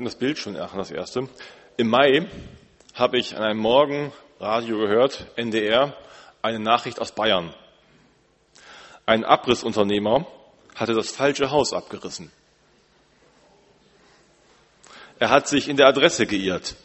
können 0.00 0.06
das 0.06 0.18
Bild 0.18 0.38
schon 0.38 0.54
machen, 0.54 0.78
das 0.78 0.90
erste. 0.90 1.28
Im 1.76 1.88
Mai 1.88 2.26
habe 2.94 3.18
ich 3.18 3.36
an 3.36 3.42
einem 3.42 3.60
Morgen 3.60 4.14
Radio 4.38 4.78
gehört, 4.78 5.26
NDR, 5.36 5.94
eine 6.40 6.58
Nachricht 6.58 6.98
aus 7.02 7.12
Bayern. 7.12 7.54
Ein 9.04 9.26
Abrissunternehmer 9.26 10.26
hatte 10.74 10.94
das 10.94 11.10
falsche 11.10 11.50
Haus 11.50 11.74
abgerissen. 11.74 12.32
Er 15.18 15.28
hat 15.28 15.48
sich 15.48 15.68
in 15.68 15.76
der 15.76 15.88
Adresse 15.88 16.26
geirrt. 16.26 16.76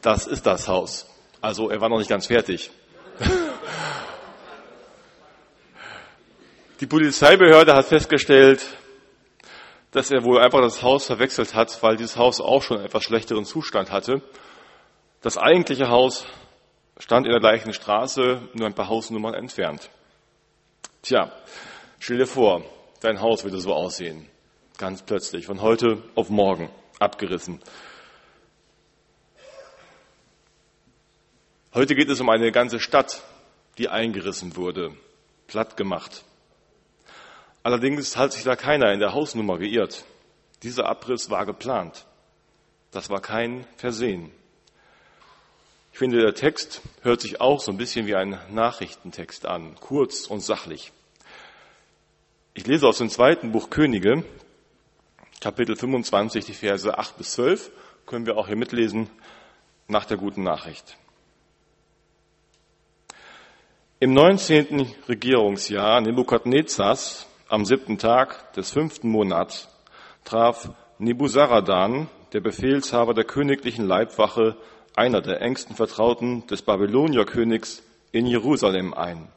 Das 0.00 0.26
ist 0.26 0.46
das 0.46 0.68
Haus. 0.68 1.06
Also 1.42 1.68
er 1.68 1.82
war 1.82 1.90
noch 1.90 1.98
nicht 1.98 2.08
ganz 2.08 2.28
fertig. 2.28 2.70
Die 6.84 6.88
Polizeibehörde 6.88 7.74
hat 7.74 7.86
festgestellt, 7.86 8.62
dass 9.92 10.10
er 10.10 10.22
wohl 10.22 10.38
einfach 10.38 10.60
das 10.60 10.82
Haus 10.82 11.06
verwechselt 11.06 11.54
hat, 11.54 11.82
weil 11.82 11.96
dieses 11.96 12.18
Haus 12.18 12.42
auch 12.42 12.62
schon 12.62 12.76
einen 12.76 12.84
etwas 12.84 13.04
schlechteren 13.04 13.46
Zustand 13.46 13.90
hatte. 13.90 14.20
Das 15.22 15.38
eigentliche 15.38 15.88
Haus 15.88 16.26
stand 16.98 17.24
in 17.24 17.32
der 17.32 17.40
gleichen 17.40 17.72
Straße, 17.72 18.50
nur 18.52 18.66
ein 18.66 18.74
paar 18.74 18.90
Hausnummern 18.90 19.32
entfernt. 19.32 19.88
Tja, 21.00 21.32
stell 22.00 22.18
dir 22.18 22.26
vor, 22.26 22.62
dein 23.00 23.22
Haus 23.22 23.44
würde 23.44 23.60
so 23.60 23.72
aussehen. 23.72 24.28
Ganz 24.76 25.00
plötzlich, 25.00 25.46
von 25.46 25.62
heute 25.62 26.02
auf 26.14 26.28
morgen, 26.28 26.68
abgerissen. 26.98 27.62
Heute 31.72 31.94
geht 31.94 32.10
es 32.10 32.20
um 32.20 32.28
eine 32.28 32.52
ganze 32.52 32.78
Stadt, 32.78 33.22
die 33.78 33.88
eingerissen 33.88 34.54
wurde, 34.56 34.94
platt 35.46 35.78
gemacht. 35.78 36.26
Allerdings 37.64 38.18
hat 38.18 38.34
sich 38.34 38.44
da 38.44 38.56
keiner 38.56 38.92
in 38.92 39.00
der 39.00 39.14
Hausnummer 39.14 39.56
geirrt. 39.56 40.04
Dieser 40.62 40.86
Abriss 40.86 41.30
war 41.30 41.46
geplant. 41.46 42.04
Das 42.90 43.08
war 43.08 43.22
kein 43.22 43.66
Versehen. 43.78 44.30
Ich 45.90 45.98
finde, 45.98 46.20
der 46.20 46.34
Text 46.34 46.82
hört 47.00 47.22
sich 47.22 47.40
auch 47.40 47.60
so 47.60 47.70
ein 47.72 47.78
bisschen 47.78 48.06
wie 48.06 48.16
ein 48.16 48.38
Nachrichtentext 48.50 49.46
an, 49.46 49.76
kurz 49.80 50.26
und 50.26 50.40
sachlich. 50.40 50.92
Ich 52.52 52.66
lese 52.66 52.86
aus 52.86 52.98
dem 52.98 53.08
zweiten 53.08 53.50
Buch 53.50 53.70
Könige, 53.70 54.24
Kapitel 55.40 55.74
25, 55.74 56.44
die 56.44 56.52
Verse 56.52 56.98
8 56.98 57.16
bis 57.16 57.32
12, 57.32 57.70
können 58.04 58.26
wir 58.26 58.36
auch 58.36 58.46
hier 58.46 58.56
mitlesen, 58.56 59.08
nach 59.88 60.04
der 60.04 60.18
guten 60.18 60.42
Nachricht. 60.42 60.98
Im 64.00 64.12
19. 64.12 64.94
Regierungsjahr 65.08 66.02
Nebukadnezars 66.02 67.26
am 67.54 67.64
siebten 67.64 67.98
Tag 67.98 68.52
des 68.54 68.72
fünften 68.72 69.08
Monats 69.08 69.68
traf 70.24 70.70
Nebuzaradan, 70.98 72.08
der 72.32 72.40
Befehlshaber 72.40 73.14
der 73.14 73.22
königlichen 73.22 73.86
Leibwache, 73.86 74.56
einer 74.96 75.20
der 75.20 75.40
engsten 75.40 75.76
Vertrauten 75.76 76.48
des 76.48 76.62
Babylonierkönigs, 76.62 77.84
in 78.10 78.26
Jerusalem 78.26 78.92
ein. 78.92 79.28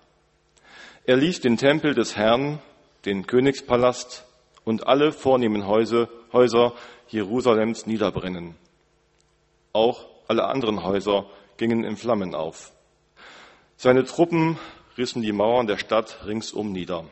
Er 1.05 1.17
ließ 1.17 1.41
den 1.41 1.57
Tempel 1.57 1.93
des 1.93 2.17
Herrn, 2.17 2.57
den 3.05 3.27
Königspalast 3.27 4.25
und 4.65 4.87
alle 4.87 5.11
vornehmen 5.11 5.67
Häuser, 5.67 6.09
Häuser 6.33 6.73
Jerusalems 7.09 7.85
niederbrennen. 7.85 8.55
Auch 9.73 10.07
alle 10.27 10.45
anderen 10.45 10.83
Häuser 10.83 11.27
gingen 11.57 11.83
in 11.83 11.97
Flammen 11.97 12.33
auf. 12.33 12.71
Seine 13.75 14.05
Truppen 14.05 14.57
rissen 14.97 15.21
die 15.21 15.33
Mauern 15.33 15.67
der 15.67 15.77
Stadt 15.77 16.25
ringsum 16.25 16.71
nieder. 16.71 17.05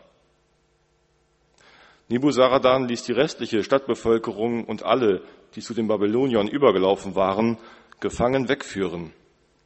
Nebuzaradan 2.07 2.87
ließ 2.87 3.03
die 3.03 3.13
restliche 3.13 3.63
Stadtbevölkerung 3.63 4.65
und 4.65 4.83
alle, 4.83 5.23
die 5.55 5.61
zu 5.61 5.73
den 5.73 5.87
Babyloniern 5.87 6.47
übergelaufen 6.47 7.15
waren, 7.15 7.57
gefangen 7.99 8.47
wegführen. 8.47 9.11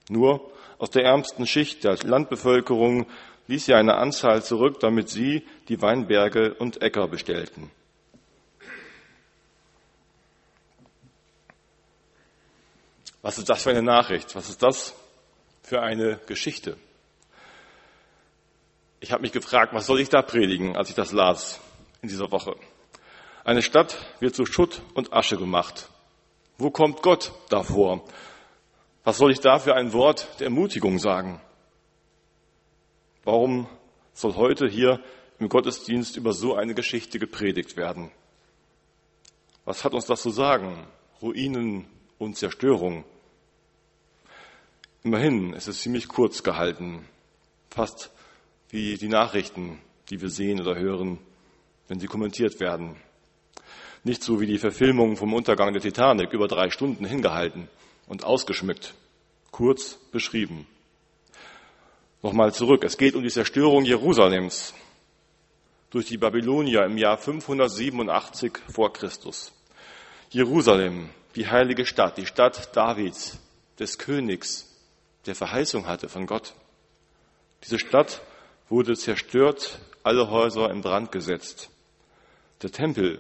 Nur 0.10 0.50
aus 0.78 0.90
der 0.90 1.04
ärmsten 1.04 1.46
Schicht 1.46 1.84
der 1.84 1.98
Landbevölkerung 1.98 3.08
ließ 3.48 3.68
er 3.68 3.78
eine 3.78 3.96
Anzahl 3.96 4.42
zurück, 4.42 4.80
damit 4.80 5.10
sie 5.10 5.46
die 5.68 5.82
Weinberge 5.82 6.54
und 6.54 6.82
Äcker 6.82 7.08
bestellten. 7.08 7.70
Was 13.22 13.38
ist 13.38 13.50
das 13.50 13.64
für 13.64 13.72
eine 13.72 13.82
Nachricht? 13.82 14.34
Was 14.36 14.50
ist 14.50 14.64
das 14.64 14.96
für 15.62 15.82
eine 15.82 16.22
Geschichte? 16.26 16.78
Ich 19.02 19.12
habe 19.12 19.24
mich 19.24 19.34
gefragt, 19.34 19.74
was 19.74 19.88
soll 19.88 20.00
ich 20.00 20.08
da 20.08 20.22
predigen, 20.22 20.78
als 20.78 20.90
ich 20.90 20.96
das 20.96 21.12
las 21.12 21.60
in 22.02 22.10
dieser 22.10 22.32
Woche. 22.32 22.56
Eine 23.44 23.62
Stadt 23.62 23.98
wird 24.20 24.36
zu 24.36 24.46
Schutt 24.46 24.82
und 24.94 25.14
Asche 25.14 25.38
gemacht. 25.38 25.90
Wo 26.58 26.72
kommt 26.72 27.02
Gott 27.02 27.32
davor? 27.50 28.04
Was 29.04 29.18
soll 29.18 29.32
ich 29.32 29.40
da 29.40 29.60
für 29.60 29.76
ein 29.76 29.94
Wort 29.94 30.28
der 30.40 30.46
Ermutigung 30.46 31.00
sagen? 31.00 31.42
Warum 33.24 33.68
soll 34.14 34.36
heute 34.36 34.68
hier 34.68 35.02
im 35.40 35.50
Gottesdienst 35.50 36.18
über 36.18 36.34
so 36.34 36.56
eine 36.56 36.74
Geschichte 36.74 37.18
gepredigt 37.18 37.78
werden? 37.78 38.12
Was 39.66 39.84
hat 39.84 39.94
uns 39.94 40.06
das 40.06 40.22
zu 40.22 40.32
sagen? 40.32 40.86
Ruinen 41.22 41.88
und 42.18 42.38
Zerstörung. 42.38 43.06
Immerhin 45.04 45.54
ist 45.54 45.68
es 45.68 45.82
ziemlich 45.82 46.08
kurz 46.08 46.44
gehalten, 46.44 47.08
fast 47.70 48.12
wie 48.70 48.98
die 48.98 49.08
Nachrichten, 49.08 49.80
die 50.10 50.22
wir 50.22 50.30
sehen 50.30 50.60
oder 50.60 50.76
hören 50.78 51.20
wenn 51.90 52.00
sie 52.00 52.08
kommentiert 52.08 52.62
werden. 52.62 52.96
Nicht 54.06 54.24
so 54.24 54.40
wie 54.40 54.48
die 54.48 54.60
Verfilmung 54.60 55.18
vom 55.18 55.34
Untergang 55.34 55.74
der 55.74 55.82
Titanic 55.82 56.32
über 56.32 56.48
drei 56.48 56.70
Stunden 56.70 57.04
hingehalten 57.04 57.68
und 58.08 58.24
ausgeschmückt, 58.24 58.94
kurz 59.52 59.96
beschrieben. 60.12 60.66
Nochmal 62.22 62.54
zurück. 62.54 62.84
Es 62.84 62.98
geht 62.98 63.16
um 63.16 63.24
die 63.24 63.30
Zerstörung 63.30 63.84
Jerusalems 63.84 64.74
durch 65.90 66.06
die 66.06 66.18
Babylonier 66.18 66.86
im 66.86 66.98
Jahr 66.98 67.18
587 67.18 68.54
vor 68.72 68.94
Christus. 68.94 69.52
Jerusalem, 70.30 71.10
die 71.36 71.48
heilige 71.48 71.86
Stadt, 71.86 72.18
die 72.18 72.26
Stadt 72.26 72.76
Davids, 72.76 73.40
des 73.80 73.98
Königs, 73.98 74.68
der 75.26 75.36
Verheißung 75.36 75.88
hatte 75.88 76.10
von 76.10 76.26
Gott. 76.28 76.54
Diese 77.64 77.80
Stadt 77.80 78.22
wurde 78.68 78.96
zerstört, 78.96 79.80
alle 80.04 80.30
Häuser 80.30 80.70
in 80.70 80.82
Brand 80.82 81.12
gesetzt. 81.12 81.70
Der 82.62 82.72
Tempel, 82.72 83.20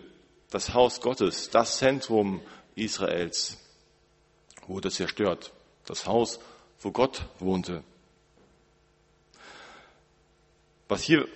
das 0.49 0.73
Haus 0.73 0.99
Gottes, 0.99 1.49
das 1.49 1.77
Zentrum 1.77 2.41
Israels 2.75 3.57
wurde 4.67 4.91
zerstört. 4.91 5.51
Das 5.85 6.05
Haus, 6.05 6.39
wo 6.81 6.91
Gott 6.91 7.25
wohnte. 7.39 7.83
Was 10.87 11.03
hier 11.03 11.27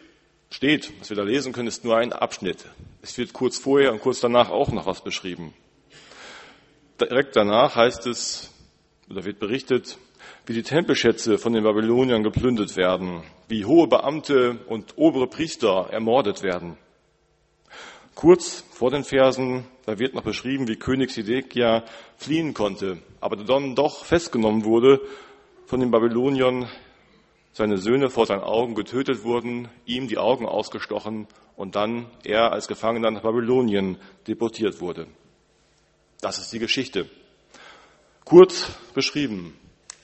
steht, 0.50 0.92
was 1.00 1.10
wir 1.10 1.18
da 1.18 1.24
lesen 1.24 1.54
können, 1.54 1.68
ist 1.68 1.84
nur 1.84 1.98
ein 1.98 2.12
Abschnitt. 2.12 2.66
Es 3.02 3.18
wird 3.18 3.34
kurz 3.34 3.58
vorher 3.58 3.92
und 3.92 4.02
kurz 4.02 4.20
danach 4.20 4.50
auch 4.50 4.70
noch 4.70 4.86
was 4.86 5.02
beschrieben. 5.02 5.54
Direkt 7.00 7.36
danach 7.36 7.76
heißt 7.76 8.06
es, 8.08 8.52
oder 9.10 9.24
wird 9.26 9.40
berichtet, 9.40 9.98
wie 10.46 10.54
die 10.54 10.64
Tempelschätze 10.64 11.38
von 11.38 11.54
den 11.54 11.64
Babyloniern 11.64 12.24
geplündert 12.24 12.76
werden, 12.76 13.24
wie 13.48 13.66
hohe 13.66 13.88
Beamte 13.88 14.60
und 14.68 14.98
obere 14.98 15.28
Priester 15.28 15.88
ermordet 15.92 16.44
werden. 16.44 16.78
Kurz 18.24 18.64
vor 18.72 18.90
den 18.90 19.04
Versen, 19.04 19.66
da 19.86 20.00
wird 20.00 20.14
noch 20.14 20.24
beschrieben, 20.24 20.70
wie 20.70 20.78
König 20.78 21.12
Sidekia 21.12 21.84
fliehen 22.16 22.54
konnte, 22.54 23.00
aber 23.20 23.36
dann 23.36 23.76
doch 23.76 24.06
festgenommen 24.06 24.64
wurde 24.64 25.02
von 25.66 25.82
den 25.82 25.92
Babyloniern, 25.92 26.70
seine 27.52 27.78
Söhne 27.78 28.10
vor 28.10 28.26
seinen 28.26 28.44
Augen 28.44 28.76
getötet 28.76 29.26
wurden, 29.26 29.68
ihm 29.86 30.08
die 30.08 30.18
Augen 30.18 30.46
ausgestochen 30.46 31.28
und 31.58 31.76
dann 31.76 32.06
er 32.24 32.54
als 32.54 32.70
Gefangener 32.70 33.12
nach 33.12 33.24
Babylonien 33.24 33.98
deportiert 34.26 34.80
wurde. 34.80 35.08
Das 36.22 36.38
ist 36.38 36.54
die 36.54 36.60
Geschichte. 36.60 37.10
Kurz 38.24 38.72
beschrieben, 38.94 39.54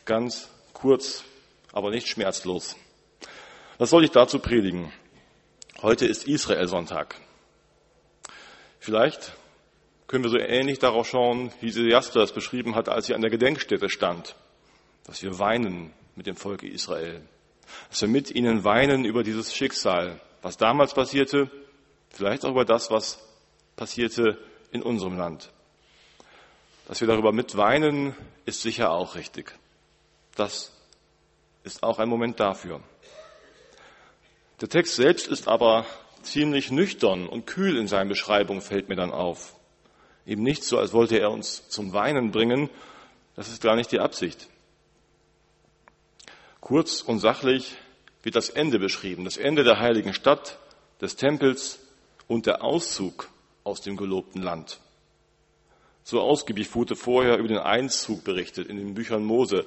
ganz 0.04 0.50
kurz, 0.74 1.24
aber 1.71 1.89
nicht 1.89 2.10
schmerzlos. 2.10 2.75
Was 3.77 3.92
soll 3.92 4.04
ich 4.04 4.12
dazu 4.12 4.39
predigen? 4.39 4.92
Heute 5.81 6.06
ist 6.06 6.27
Israel-Sonntag. 6.27 7.16
Vielleicht 8.80 9.34
können 10.08 10.24
wir 10.24 10.31
so 10.31 10.38
ähnlich 10.38 10.80
darauf 10.80 11.08
schauen, 11.08 11.52
wie 11.62 11.70
Jasper 11.70 12.22
es 12.22 12.31
beschrieben 12.31 12.76
hat, 12.76 12.90
als 12.90 13.08
sie 13.08 13.14
an 13.14 13.22
der 13.22 13.30
Gedenkstätte 13.30 13.90
stand, 13.90 14.36
dass 15.06 15.22
wir 15.22 15.38
weinen 15.38 15.94
mit 16.16 16.26
dem 16.26 16.36
Volk 16.36 16.64
Israel, 16.64 17.22
dass 17.90 18.02
wir 18.02 18.08
mit 18.08 18.31
ihnen 18.31 18.64
weinen 18.64 19.06
über 19.06 19.24
dieses 19.24 19.54
Schicksal, 19.56 20.20
was 20.42 20.58
damals 20.58 20.94
passierte, 20.94 21.52
vielleicht 22.10 22.46
auch 22.46 22.52
über 22.52 22.66
das, 22.66 22.90
was 22.90 23.20
passierte 23.76 24.38
in 24.72 24.81
unserem 24.81 25.18
Land. 25.18 25.52
Dass 26.88 27.02
wir 27.02 27.08
darüber 27.08 27.31
mitweinen, 27.31 28.16
ist 28.46 28.62
sicher 28.62 28.92
auch 28.92 29.16
richtig. 29.16 29.54
Das 30.36 30.74
ist 31.64 31.84
auch 31.84 32.00
ein 32.00 32.10
Moment 32.10 32.40
dafür. 32.40 32.81
Der 34.62 34.70
Text 34.70 34.96
selbst 34.96 35.28
ist 35.28 35.48
aber 35.48 35.86
ziemlich 36.24 36.71
nüchtern 36.71 37.27
und 37.27 37.45
kühl 37.45 37.77
in 37.77 37.88
seinen 37.88 38.10
Beschreibungen, 38.10 38.62
fällt 38.62 38.89
mir 38.89 38.95
dann 38.95 39.12
auf. 39.12 39.56
Eben 40.25 40.44
nicht 40.44 40.63
so, 40.63 40.77
als 40.77 40.94
wollte 40.94 41.18
er 41.18 41.31
uns 41.31 41.68
zum 41.69 41.94
Weinen 41.94 42.31
bringen. 42.31 42.69
Das 43.36 43.50
ist 43.50 43.63
gar 43.63 43.75
nicht 43.75 43.92
die 43.92 44.00
Absicht. 44.00 44.48
Kurz 46.62 47.01
und 47.01 47.19
sachlich 47.19 47.75
wird 48.21 48.36
das 48.36 48.50
Ende 48.50 48.80
beschrieben, 48.80 49.25
das 49.25 49.38
Ende 49.38 49.63
der 49.63 49.80
heiligen 49.80 50.13
Stadt, 50.13 50.60
des 51.01 51.16
Tempels 51.16 51.80
und 52.27 52.45
der 52.45 52.63
Auszug 52.63 53.30
aus 53.63 53.81
dem 53.81 53.95
gelobten 53.95 54.42
Land. 54.42 54.80
So 56.04 56.21
ausgiebig 56.21 56.74
wurde 56.75 56.95
vorher 56.95 57.38
über 57.38 57.48
den 57.48 57.57
Einzug 57.57 58.24
berichtet 58.24 58.68
in 58.68 58.77
den 58.77 58.94
Büchern 58.94 59.24
Mose, 59.24 59.66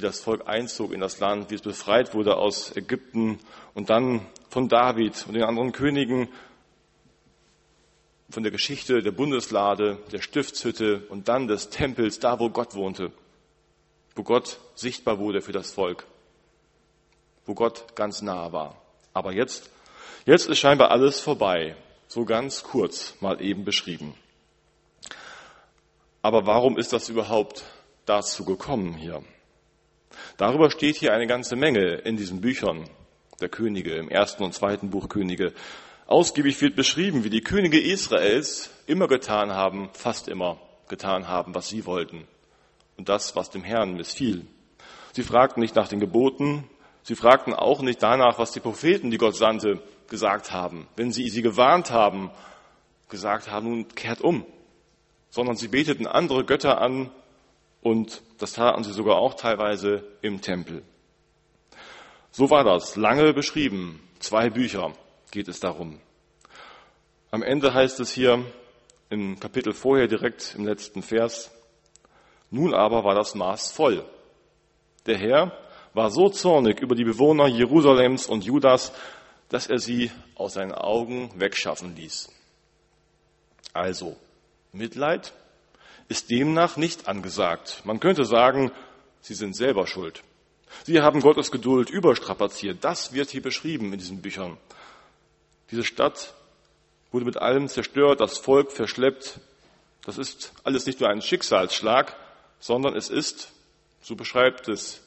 wie 0.00 0.06
das 0.06 0.20
Volk 0.20 0.48
einzog 0.48 0.92
in 0.92 1.00
das 1.00 1.20
Land, 1.20 1.50
wie 1.50 1.56
es 1.56 1.60
befreit 1.60 2.14
wurde 2.14 2.36
aus 2.36 2.74
Ägypten 2.74 3.38
und 3.74 3.90
dann 3.90 4.26
von 4.48 4.66
David 4.66 5.26
und 5.26 5.34
den 5.34 5.42
anderen 5.42 5.72
Königen, 5.72 6.28
von 8.30 8.42
der 8.42 8.50
Geschichte 8.50 9.02
der 9.02 9.10
Bundeslade, 9.10 9.98
der 10.10 10.22
Stiftshütte 10.22 11.04
und 11.10 11.28
dann 11.28 11.48
des 11.48 11.68
Tempels, 11.68 12.18
da 12.18 12.38
wo 12.38 12.48
Gott 12.48 12.74
wohnte, 12.74 13.12
wo 14.14 14.22
Gott 14.22 14.58
sichtbar 14.74 15.18
wurde 15.18 15.42
für 15.42 15.52
das 15.52 15.70
Volk, 15.70 16.06
wo 17.44 17.52
Gott 17.52 17.94
ganz 17.94 18.22
nah 18.22 18.52
war. 18.52 18.80
Aber 19.12 19.32
jetzt, 19.32 19.68
jetzt 20.24 20.48
ist 20.48 20.58
scheinbar 20.58 20.92
alles 20.92 21.20
vorbei, 21.20 21.76
so 22.08 22.24
ganz 22.24 22.62
kurz 22.62 23.16
mal 23.20 23.42
eben 23.42 23.66
beschrieben. 23.66 24.14
Aber 26.22 26.46
warum 26.46 26.78
ist 26.78 26.94
das 26.94 27.10
überhaupt 27.10 27.64
dazu 28.06 28.46
gekommen 28.46 28.94
hier? 28.94 29.22
Darüber 30.40 30.70
steht 30.70 30.96
hier 30.96 31.12
eine 31.12 31.26
ganze 31.26 31.54
Menge 31.54 31.96
in 31.96 32.16
diesen 32.16 32.40
Büchern 32.40 32.88
der 33.42 33.50
Könige, 33.50 33.96
im 33.96 34.08
ersten 34.08 34.42
und 34.42 34.54
zweiten 34.54 34.88
Buch 34.88 35.10
Könige. 35.10 35.52
Ausgiebig 36.06 36.58
wird 36.62 36.76
beschrieben, 36.76 37.24
wie 37.24 37.28
die 37.28 37.42
Könige 37.42 37.78
Israels 37.78 38.70
immer 38.86 39.06
getan 39.06 39.52
haben, 39.52 39.90
fast 39.92 40.28
immer 40.28 40.58
getan 40.88 41.28
haben, 41.28 41.54
was 41.54 41.68
sie 41.68 41.84
wollten. 41.84 42.26
Und 42.96 43.10
das, 43.10 43.36
was 43.36 43.50
dem 43.50 43.62
Herrn 43.62 43.98
missfiel. 43.98 44.46
Sie 45.12 45.24
fragten 45.24 45.60
nicht 45.60 45.76
nach 45.76 45.88
den 45.88 46.00
Geboten, 46.00 46.64
sie 47.02 47.16
fragten 47.16 47.52
auch 47.52 47.82
nicht 47.82 48.02
danach, 48.02 48.38
was 48.38 48.52
die 48.52 48.60
Propheten, 48.60 49.10
die 49.10 49.18
Gott 49.18 49.36
sandte, 49.36 49.82
gesagt 50.08 50.52
haben. 50.52 50.88
Wenn 50.96 51.12
sie 51.12 51.28
sie 51.28 51.42
gewarnt 51.42 51.90
haben, 51.90 52.30
gesagt 53.10 53.50
haben, 53.50 53.68
nun 53.68 53.88
kehrt 53.88 54.22
um, 54.22 54.46
sondern 55.28 55.56
sie 55.56 55.68
beteten 55.68 56.06
andere 56.06 56.46
Götter 56.46 56.80
an 56.80 57.10
und 57.82 58.22
das 58.38 58.52
taten 58.54 58.84
sie 58.84 58.92
sogar 58.92 59.16
auch 59.16 59.34
teilweise 59.34 60.04
im 60.22 60.40
Tempel. 60.40 60.82
So 62.30 62.50
war 62.50 62.64
das, 62.64 62.96
lange 62.96 63.32
beschrieben, 63.32 64.00
zwei 64.18 64.50
Bücher 64.50 64.92
geht 65.30 65.48
es 65.48 65.60
darum. 65.60 66.00
Am 67.30 67.42
Ende 67.42 67.74
heißt 67.74 68.00
es 68.00 68.12
hier 68.12 68.44
im 69.08 69.38
Kapitel 69.40 69.72
vorher 69.72 70.08
direkt 70.08 70.54
im 70.56 70.66
letzten 70.66 71.02
Vers, 71.02 71.50
nun 72.50 72.74
aber 72.74 73.04
war 73.04 73.14
das 73.14 73.34
Maß 73.34 73.72
voll. 73.72 74.04
Der 75.06 75.16
Herr 75.16 75.52
war 75.94 76.10
so 76.10 76.28
zornig 76.28 76.80
über 76.80 76.94
die 76.94 77.04
Bewohner 77.04 77.46
Jerusalems 77.46 78.26
und 78.26 78.44
Judas, 78.44 78.92
dass 79.48 79.66
er 79.66 79.78
sie 79.78 80.10
aus 80.36 80.54
seinen 80.54 80.72
Augen 80.72 81.30
wegschaffen 81.34 81.96
ließ. 81.96 82.30
Also, 83.72 84.16
Mitleid 84.72 85.32
ist 86.10 86.28
demnach 86.28 86.76
nicht 86.76 87.06
angesagt. 87.08 87.82
Man 87.84 88.00
könnte 88.00 88.24
sagen, 88.24 88.72
sie 89.20 89.34
sind 89.34 89.54
selber 89.54 89.86
schuld. 89.86 90.24
Sie 90.84 91.00
haben 91.00 91.20
Gottes 91.20 91.52
Geduld 91.52 91.88
überstrapaziert. 91.88 92.84
Das 92.84 93.12
wird 93.12 93.30
hier 93.30 93.42
beschrieben 93.42 93.92
in 93.92 93.98
diesen 93.98 94.20
Büchern. 94.20 94.58
Diese 95.70 95.84
Stadt 95.84 96.34
wurde 97.12 97.24
mit 97.24 97.36
allem 97.36 97.68
zerstört, 97.68 98.20
das 98.20 98.38
Volk 98.38 98.72
verschleppt. 98.72 99.38
Das 100.04 100.18
ist 100.18 100.52
alles 100.64 100.84
nicht 100.84 100.98
nur 100.98 101.08
ein 101.08 101.22
Schicksalsschlag, 101.22 102.16
sondern 102.58 102.96
es 102.96 103.08
ist, 103.08 103.52
so 104.02 104.16
beschreibt 104.16 104.68
es 104.68 105.02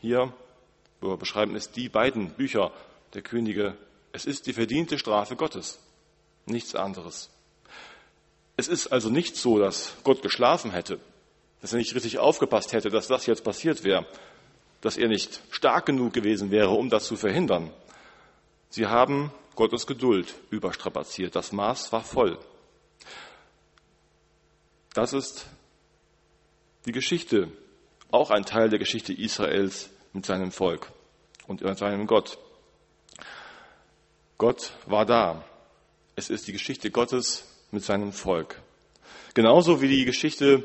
hier, 0.00 0.34
oder 1.00 1.16
beschreiben 1.16 1.54
es 1.54 1.70
die 1.70 1.88
beiden 1.88 2.30
Bücher 2.30 2.72
der 3.14 3.22
Könige, 3.22 3.76
es 4.10 4.24
ist 4.24 4.48
die 4.48 4.54
verdiente 4.54 4.98
Strafe 4.98 5.36
Gottes, 5.36 5.78
nichts 6.46 6.74
anderes. 6.74 7.30
Es 8.56 8.68
ist 8.68 8.88
also 8.88 9.08
nicht 9.08 9.36
so, 9.36 9.58
dass 9.58 9.94
Gott 10.04 10.22
geschlafen 10.22 10.72
hätte, 10.72 11.00
dass 11.60 11.72
er 11.72 11.78
nicht 11.78 11.94
richtig 11.94 12.18
aufgepasst 12.18 12.72
hätte, 12.72 12.90
dass 12.90 13.08
das 13.08 13.26
jetzt 13.26 13.44
passiert 13.44 13.84
wäre, 13.84 14.06
dass 14.80 14.96
er 14.96 15.08
nicht 15.08 15.40
stark 15.50 15.86
genug 15.86 16.12
gewesen 16.12 16.50
wäre, 16.50 16.70
um 16.70 16.90
das 16.90 17.06
zu 17.06 17.16
verhindern. 17.16 17.70
Sie 18.68 18.86
haben 18.86 19.32
Gottes 19.54 19.86
Geduld 19.86 20.34
überstrapaziert. 20.50 21.36
Das 21.36 21.52
Maß 21.52 21.92
war 21.92 22.02
voll. 22.02 22.38
Das 24.94 25.12
ist 25.12 25.46
die 26.84 26.92
Geschichte, 26.92 27.50
auch 28.10 28.30
ein 28.30 28.44
Teil 28.44 28.68
der 28.68 28.78
Geschichte 28.78 29.12
Israels 29.12 29.88
mit 30.12 30.26
seinem 30.26 30.52
Volk 30.52 30.90
und 31.46 31.60
seinem 31.78 32.06
Gott. 32.06 32.38
Gott 34.36 34.72
war 34.86 35.06
da. 35.06 35.44
Es 36.16 36.28
ist 36.28 36.46
die 36.46 36.52
Geschichte 36.52 36.90
Gottes 36.90 37.46
mit 37.72 37.82
seinem 37.82 38.12
Volk. 38.12 38.60
Genauso 39.34 39.80
wie 39.80 39.88
die 39.88 40.04
Geschichte 40.04 40.62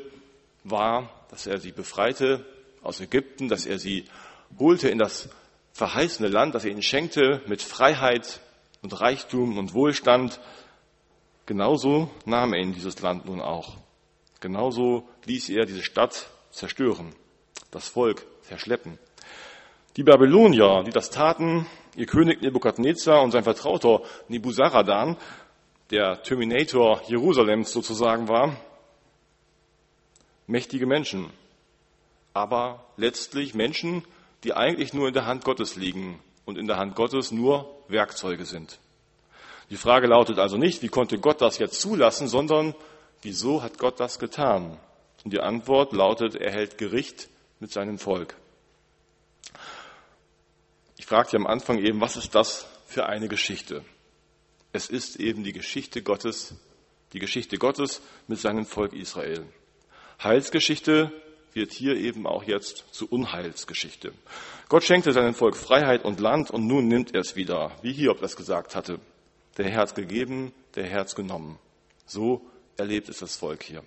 war, 0.64 1.10
dass 1.32 1.48
er 1.48 1.58
sie 1.58 1.72
befreite 1.72 2.46
aus 2.84 3.00
Ägypten, 3.00 3.48
dass 3.48 3.66
er 3.66 3.80
sie 3.80 4.06
holte 4.60 4.90
in 4.90 5.00
das 5.00 5.30
verheißene 5.74 6.28
Land, 6.28 6.54
das 6.54 6.66
er 6.66 6.72
ihnen 6.72 6.84
schenkte 6.84 7.42
mit 7.48 7.62
Freiheit 7.62 8.42
und 8.82 9.00
Reichtum 9.00 9.58
und 9.58 9.74
Wohlstand. 9.74 10.40
Genauso 11.46 12.12
nahm 12.26 12.54
er 12.54 12.62
ihnen 12.62 12.74
dieses 12.74 13.02
Land 13.02 13.26
nun 13.26 13.42
auch. 13.42 13.78
Genauso 14.40 15.08
ließ 15.26 15.50
er 15.50 15.66
diese 15.66 15.84
Stadt 15.84 16.30
zerstören, 16.52 17.16
das 17.72 17.88
Volk 17.88 18.26
verschleppen. 18.42 19.00
Die 19.96 20.04
Babylonier, 20.04 20.84
die 20.86 20.92
das 20.92 21.10
taten, 21.10 21.66
ihr 21.96 22.06
König 22.06 22.42
Nebukadnezar 22.42 23.22
und 23.24 23.32
sein 23.32 23.44
Vertrauter 23.44 24.02
Nebuzaradan, 24.28 25.18
der 25.92 26.22
Terminator 26.24 27.02
Jerusalems 27.08 27.72
sozusagen 27.72 28.28
war, 28.28 28.56
mächtige 30.46 30.86
Menschen, 30.86 31.30
aber 32.34 32.86
letztlich 32.98 33.54
Menschen, 33.54 34.04
die 34.44 34.54
eigentlich 34.54 34.94
nur 34.94 35.08
in 35.08 35.14
der 35.14 35.26
Hand 35.26 35.44
Gottes 35.44 35.76
liegen 35.76 36.20
und 36.46 36.58
in 36.58 36.68
der 36.68 36.78
Hand 36.78 36.96
Gottes 36.96 37.32
nur 37.32 37.74
Werkzeuge 37.88 38.46
sind. 38.46 38.80
Die 39.70 39.78
Frage 39.78 40.08
lautet 40.08 40.40
also 40.40 40.58
nicht, 40.58 40.82
wie 40.82 40.88
konnte 40.88 41.20
Gott 41.20 41.42
das 41.42 41.58
jetzt 41.58 41.82
zulassen, 41.82 42.28
sondern 42.28 42.74
wieso 43.22 43.64
hat 43.64 43.78
Gott 43.78 44.00
das 44.00 44.20
getan? 44.20 44.78
Und 45.26 45.34
die 45.34 45.42
Antwort 45.42 45.92
lautet, 45.92 46.36
er 46.36 46.52
hält 46.52 46.78
Gericht 46.78 47.28
mit 47.60 47.72
seinem 47.72 47.98
Volk. 47.98 48.36
Ich 50.98 51.06
fragte 51.06 51.36
am 51.38 51.48
Anfang 51.48 51.80
eben, 51.80 52.00
was 52.00 52.16
ist 52.16 52.36
das 52.36 52.68
für 52.86 53.08
eine 53.08 53.28
Geschichte? 53.28 53.84
Es 54.78 54.90
ist 54.90 55.16
eben 55.16 55.44
die 55.44 55.54
Geschichte 55.54 56.04
Gottes, 56.04 56.54
die 57.12 57.18
Geschichte 57.18 57.58
Gottes 57.58 58.00
mit 58.28 58.40
seinem 58.40 58.64
Volk 58.64 58.94
Israel. 58.94 59.44
Heilsgeschichte 60.22 61.12
wird 61.54 61.74
hier 61.74 61.96
eben 61.96 62.28
auch 62.28 62.44
jetzt 62.44 62.86
zu 62.92 63.10
Unheilsgeschichte. 63.10 64.14
Gott 64.70 64.84
schenkte 64.84 65.14
seinem 65.14 65.34
Volk 65.34 65.58
Freiheit 65.58 66.06
und 66.06 66.20
Land 66.20 66.52
und 66.52 66.68
nun 66.68 66.88
nimmt 66.88 67.16
er 67.16 67.22
es 67.22 67.36
wieder, 67.36 67.76
wie 67.82 67.92
Hiob 67.92 68.22
das 68.22 68.36
gesagt 68.36 68.76
hatte. 68.76 69.00
Der 69.58 69.76
hat 69.76 69.96
gegeben, 69.96 70.54
der 70.76 70.94
hat 70.94 71.16
genommen. 71.16 71.58
So 72.06 72.48
erlebt 72.78 73.10
es 73.10 73.18
das 73.18 73.36
Volk 73.36 73.64
hier. 73.64 73.84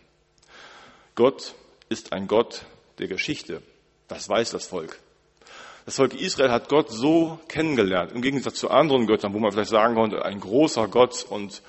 Gott 1.14 1.54
ist 1.88 2.12
ein 2.12 2.26
Gott 2.26 2.66
der 2.98 3.06
Geschichte. 3.06 3.62
Das 4.08 4.28
weiß 4.28 4.50
das 4.50 4.66
Volk. 4.66 4.98
Das 5.86 5.96
Volk 5.96 6.14
Israel 6.14 6.50
hat 6.50 6.68
Gott 6.68 6.90
so 6.90 7.38
kennengelernt, 7.48 8.12
im 8.12 8.22
Gegensatz 8.22 8.56
zu 8.56 8.70
anderen 8.70 9.06
Göttern, 9.06 9.32
wo 9.32 9.38
man 9.38 9.52
vielleicht 9.52 9.70
sagen 9.70 9.94
konnte, 9.94 10.24
ein 10.24 10.40
großer 10.40 10.88
Gott 10.88 11.24
und 11.28 11.62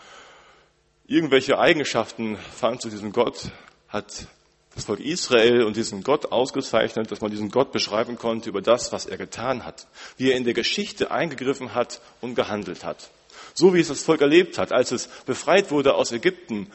irgendwelche 1.07 1.59
Eigenschaften 1.59 2.37
fand 2.37 2.81
zu 2.81 2.89
diesem 2.89 3.11
Gott, 3.13 3.51
hat 3.87 4.27
das 4.75 4.85
Volk 4.85 4.99
Israel 5.01 5.63
und 5.63 5.75
diesen 5.75 6.03
Gott 6.03 6.31
ausgezeichnet, 6.31 7.11
dass 7.11 7.21
man 7.21 7.31
diesen 7.31 7.51
Gott 7.51 7.71
beschreiben 7.71 8.17
konnte 8.17 8.49
über 8.49 8.61
das, 8.61 8.91
was 8.91 9.05
er 9.05 9.17
getan 9.17 9.65
hat, 9.65 9.87
wie 10.17 10.31
er 10.31 10.37
in 10.37 10.45
der 10.45 10.53
Geschichte 10.53 11.11
eingegriffen 11.11 11.73
hat 11.73 12.01
und 12.21 12.35
gehandelt 12.35 12.85
hat. 12.85 13.09
So 13.53 13.73
wie 13.73 13.81
es 13.81 13.89
das 13.89 14.03
Volk 14.03 14.21
erlebt 14.21 14.57
hat, 14.57 14.71
als 14.71 14.91
es 14.91 15.07
befreit 15.25 15.71
wurde 15.71 15.95
aus 15.95 16.11
Ägypten 16.11 16.71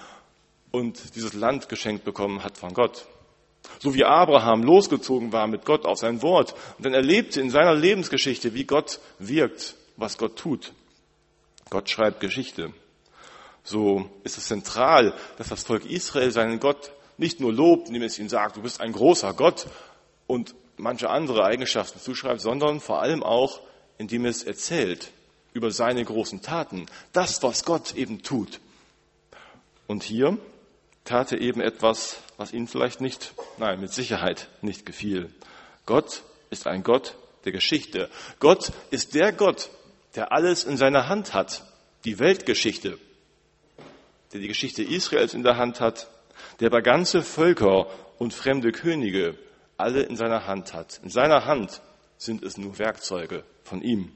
und 0.71 1.15
dieses 1.15 1.33
Land 1.33 1.69
geschenkt 1.71 2.05
bekommen 2.05 2.43
hat 2.45 2.59
von 2.59 2.75
Gott. 2.75 3.07
So 3.79 3.95
wie 3.95 4.05
Abraham 4.05 4.63
losgezogen 4.63 5.33
war 5.33 5.47
mit 5.47 5.65
Gott 5.65 5.85
auf 5.85 5.99
sein 5.99 6.23
Wort 6.23 6.55
und 6.77 6.87
dann 6.87 6.95
erlebte 6.95 7.41
in 7.41 7.51
seiner 7.51 7.75
Lebensgeschichte, 7.75 8.55
wie 8.55 8.65
Gott 8.65 9.01
wirkt, 9.19 9.77
was 9.97 10.19
Gott 10.19 10.37
tut. 10.37 10.73
Gott 11.71 11.91
schreibt 11.91 12.21
Geschichte. 12.21 12.73
So 13.65 14.09
ist 14.23 14.39
es 14.39 14.47
zentral, 14.47 15.15
dass 15.39 15.49
das 15.49 15.65
Volk 15.65 15.85
Israel 15.85 16.31
seinen 16.31 16.61
Gott 16.61 16.93
nicht 17.19 17.41
nur 17.41 17.53
lobt, 17.53 17.89
indem 17.89 18.03
es 18.03 18.19
ihm 18.19 18.29
sagt, 18.29 18.57
du 18.57 18.63
bist 18.63 18.81
ein 18.81 18.93
großer 18.93 19.35
Gott 19.35 19.67
und 20.27 20.55
manche 20.77 21.11
andere 21.11 21.45
Eigenschaften 21.45 22.01
zuschreibt, 22.01 22.41
sondern 22.41 22.81
vor 22.81 23.03
allem 23.03 23.23
auch, 23.23 23.61
indem 23.99 24.27
es 24.27 24.45
erzählt 24.45 25.11
über 25.53 25.71
seine 25.71 26.05
großen 26.05 26.43
Taten, 26.43 26.87
das, 27.13 27.43
was 27.43 27.65
Gott 27.65 27.95
eben 27.95 28.23
tut. 28.23 28.61
Und 29.87 30.03
hier 30.03 30.39
tat 31.07 31.33
er 31.33 31.41
eben 31.41 31.61
etwas, 31.61 32.21
was 32.37 32.53
ihnen 32.53 32.69
vielleicht 32.69 33.01
nicht, 33.01 33.33
nein, 33.57 33.81
mit 33.81 33.93
Sicherheit 33.93 34.49
nicht 34.61 34.85
gefiel. 34.85 35.31
Gott 35.87 36.23
ist 36.51 36.67
ein 36.67 36.83
Gott 36.83 37.17
der 37.45 37.53
Geschichte. 37.53 38.11
Gott 38.41 38.73
ist 38.91 39.15
der 39.15 39.33
Gott, 39.33 39.71
der 40.17 40.33
alles 40.33 40.65
in 40.65 40.77
seiner 40.77 41.09
Hand 41.09 41.33
hat. 41.33 41.65
Die 42.05 42.19
Weltgeschichte, 42.19 42.99
der 44.33 44.41
die 44.41 44.49
Geschichte 44.49 44.83
Israels 44.83 45.35
in 45.35 45.43
der 45.43 45.57
Hand 45.57 45.81
hat, 45.81 46.09
der 46.61 46.71
bei 46.71 46.81
ganze 46.81 47.23
Völker 47.23 47.87
und 48.19 48.35
fremde 48.35 48.73
Könige 48.73 49.39
alle 49.77 50.03
in 50.03 50.17
seiner 50.17 50.47
Hand 50.47 50.75
hat. 50.75 51.01
In 51.03 51.11
seiner 51.11 51.47
Hand 51.47 51.81
sind 52.19 52.43
es 52.43 52.57
nur 52.57 52.79
Werkzeuge 52.79 53.45
von 53.63 53.83
ihm. 53.83 54.13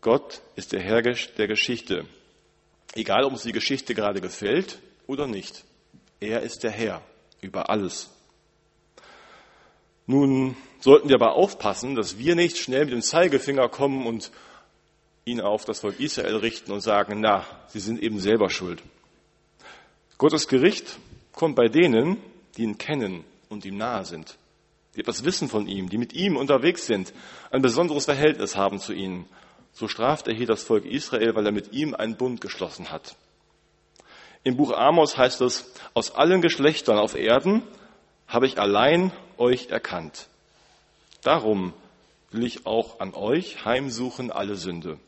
Gott 0.00 0.40
ist 0.56 0.72
der 0.72 0.80
Herr 0.80 1.02
der 1.02 1.46
Geschichte. 1.46 2.06
Egal, 2.94 3.24
ob 3.24 3.32
uns 3.32 3.42
die 3.42 3.52
Geschichte 3.52 3.94
gerade 3.94 4.20
gefällt 4.20 4.78
oder 5.10 5.26
nicht. 5.26 5.64
Er 6.20 6.42
ist 6.42 6.62
der 6.62 6.70
Herr 6.70 7.02
über 7.40 7.68
alles. 7.68 8.10
Nun 10.06 10.56
sollten 10.78 11.08
wir 11.08 11.16
aber 11.16 11.34
aufpassen, 11.34 11.96
dass 11.96 12.16
wir 12.16 12.36
nicht 12.36 12.58
schnell 12.58 12.84
mit 12.84 12.94
dem 12.94 13.02
Zeigefinger 13.02 13.68
kommen 13.68 14.06
und 14.06 14.30
ihn 15.24 15.40
auf 15.40 15.64
das 15.64 15.80
Volk 15.80 15.98
Israel 15.98 16.36
richten 16.36 16.70
und 16.70 16.80
sagen, 16.80 17.20
na, 17.20 17.44
sie 17.68 17.80
sind 17.80 18.00
eben 18.00 18.20
selber 18.20 18.50
schuld. 18.50 18.82
Gottes 20.16 20.46
Gericht 20.46 20.98
kommt 21.32 21.56
bei 21.56 21.66
denen, 21.66 22.18
die 22.56 22.62
ihn 22.62 22.78
kennen 22.78 23.24
und 23.48 23.64
ihm 23.64 23.78
nahe 23.78 24.04
sind, 24.04 24.38
die 24.94 25.00
etwas 25.00 25.24
wissen 25.24 25.48
von 25.48 25.66
ihm, 25.66 25.88
die 25.88 25.98
mit 25.98 26.12
ihm 26.12 26.36
unterwegs 26.36 26.86
sind, 26.86 27.12
ein 27.50 27.62
besonderes 27.62 28.04
Verhältnis 28.04 28.54
haben 28.54 28.78
zu 28.78 28.92
ihnen. 28.92 29.26
So 29.72 29.88
straft 29.88 30.28
er 30.28 30.34
hier 30.34 30.46
das 30.46 30.62
Volk 30.62 30.84
Israel, 30.84 31.34
weil 31.34 31.46
er 31.46 31.52
mit 31.52 31.72
ihm 31.72 31.94
einen 31.94 32.16
Bund 32.16 32.40
geschlossen 32.40 32.92
hat. 32.92 33.16
Im 34.42 34.56
Buch 34.56 34.72
Amos 34.72 35.18
heißt 35.18 35.42
es, 35.42 35.72
aus 35.92 36.14
allen 36.14 36.40
Geschlechtern 36.40 36.98
auf 36.98 37.14
Erden 37.14 37.62
habe 38.26 38.46
ich 38.46 38.58
allein 38.58 39.12
euch 39.36 39.68
erkannt. 39.68 40.28
Darum 41.22 41.74
will 42.30 42.44
ich 42.44 42.64
auch 42.64 43.00
an 43.00 43.12
euch 43.12 43.64
heimsuchen 43.64 44.30
alle 44.30 44.56
Sünde. 44.56 44.98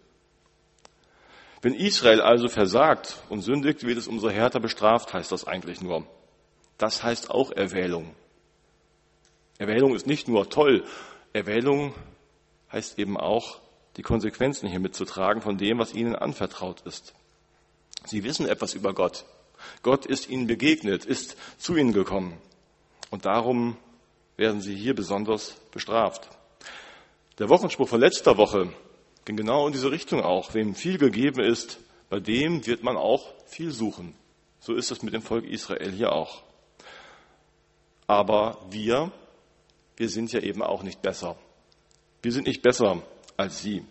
Wenn 1.62 1.74
Israel 1.74 2.20
also 2.20 2.48
versagt 2.48 3.22
und 3.28 3.40
sündigt, 3.40 3.84
wird 3.84 3.96
es 3.96 4.08
umso 4.08 4.28
härter 4.28 4.60
bestraft, 4.60 5.14
heißt 5.14 5.30
das 5.30 5.46
eigentlich 5.46 5.80
nur. 5.80 6.04
Das 6.76 7.02
heißt 7.02 7.30
auch 7.30 7.52
Erwählung. 7.52 8.14
Erwählung 9.58 9.94
ist 9.94 10.06
nicht 10.06 10.26
nur 10.26 10.50
toll, 10.50 10.84
Erwählung 11.32 11.94
heißt 12.72 12.98
eben 12.98 13.16
auch, 13.16 13.60
die 13.96 14.02
Konsequenzen 14.02 14.68
hier 14.68 14.80
mitzutragen 14.80 15.40
von 15.40 15.56
dem, 15.56 15.78
was 15.78 15.94
ihnen 15.94 16.16
anvertraut 16.16 16.80
ist. 16.80 17.14
Sie 18.06 18.24
wissen 18.24 18.46
etwas 18.46 18.74
über 18.74 18.94
Gott. 18.94 19.24
Gott 19.82 20.06
ist 20.06 20.28
ihnen 20.28 20.46
begegnet, 20.46 21.04
ist 21.04 21.36
zu 21.58 21.76
ihnen 21.76 21.92
gekommen. 21.92 22.36
Und 23.10 23.26
darum 23.26 23.76
werden 24.36 24.60
sie 24.60 24.74
hier 24.74 24.94
besonders 24.94 25.56
bestraft. 25.70 26.28
Der 27.38 27.48
Wochenspruch 27.48 27.88
von 27.88 28.00
letzter 28.00 28.36
Woche 28.36 28.72
ging 29.24 29.36
genau 29.36 29.66
in 29.66 29.72
diese 29.72 29.90
Richtung 29.90 30.22
auch. 30.22 30.54
Wem 30.54 30.74
viel 30.74 30.98
gegeben 30.98 31.42
ist, 31.42 31.78
bei 32.08 32.20
dem 32.20 32.66
wird 32.66 32.82
man 32.82 32.96
auch 32.96 33.32
viel 33.46 33.70
suchen. 33.70 34.14
So 34.60 34.74
ist 34.74 34.90
es 34.90 35.02
mit 35.02 35.14
dem 35.14 35.22
Volk 35.22 35.44
Israel 35.44 35.90
hier 35.90 36.12
auch. 36.12 36.42
Aber 38.06 38.58
wir, 38.70 39.12
wir 39.96 40.08
sind 40.08 40.32
ja 40.32 40.40
eben 40.40 40.62
auch 40.62 40.82
nicht 40.82 41.02
besser. 41.02 41.36
Wir 42.22 42.32
sind 42.32 42.46
nicht 42.46 42.62
besser 42.62 43.02
als 43.36 43.62
sie. 43.62 43.84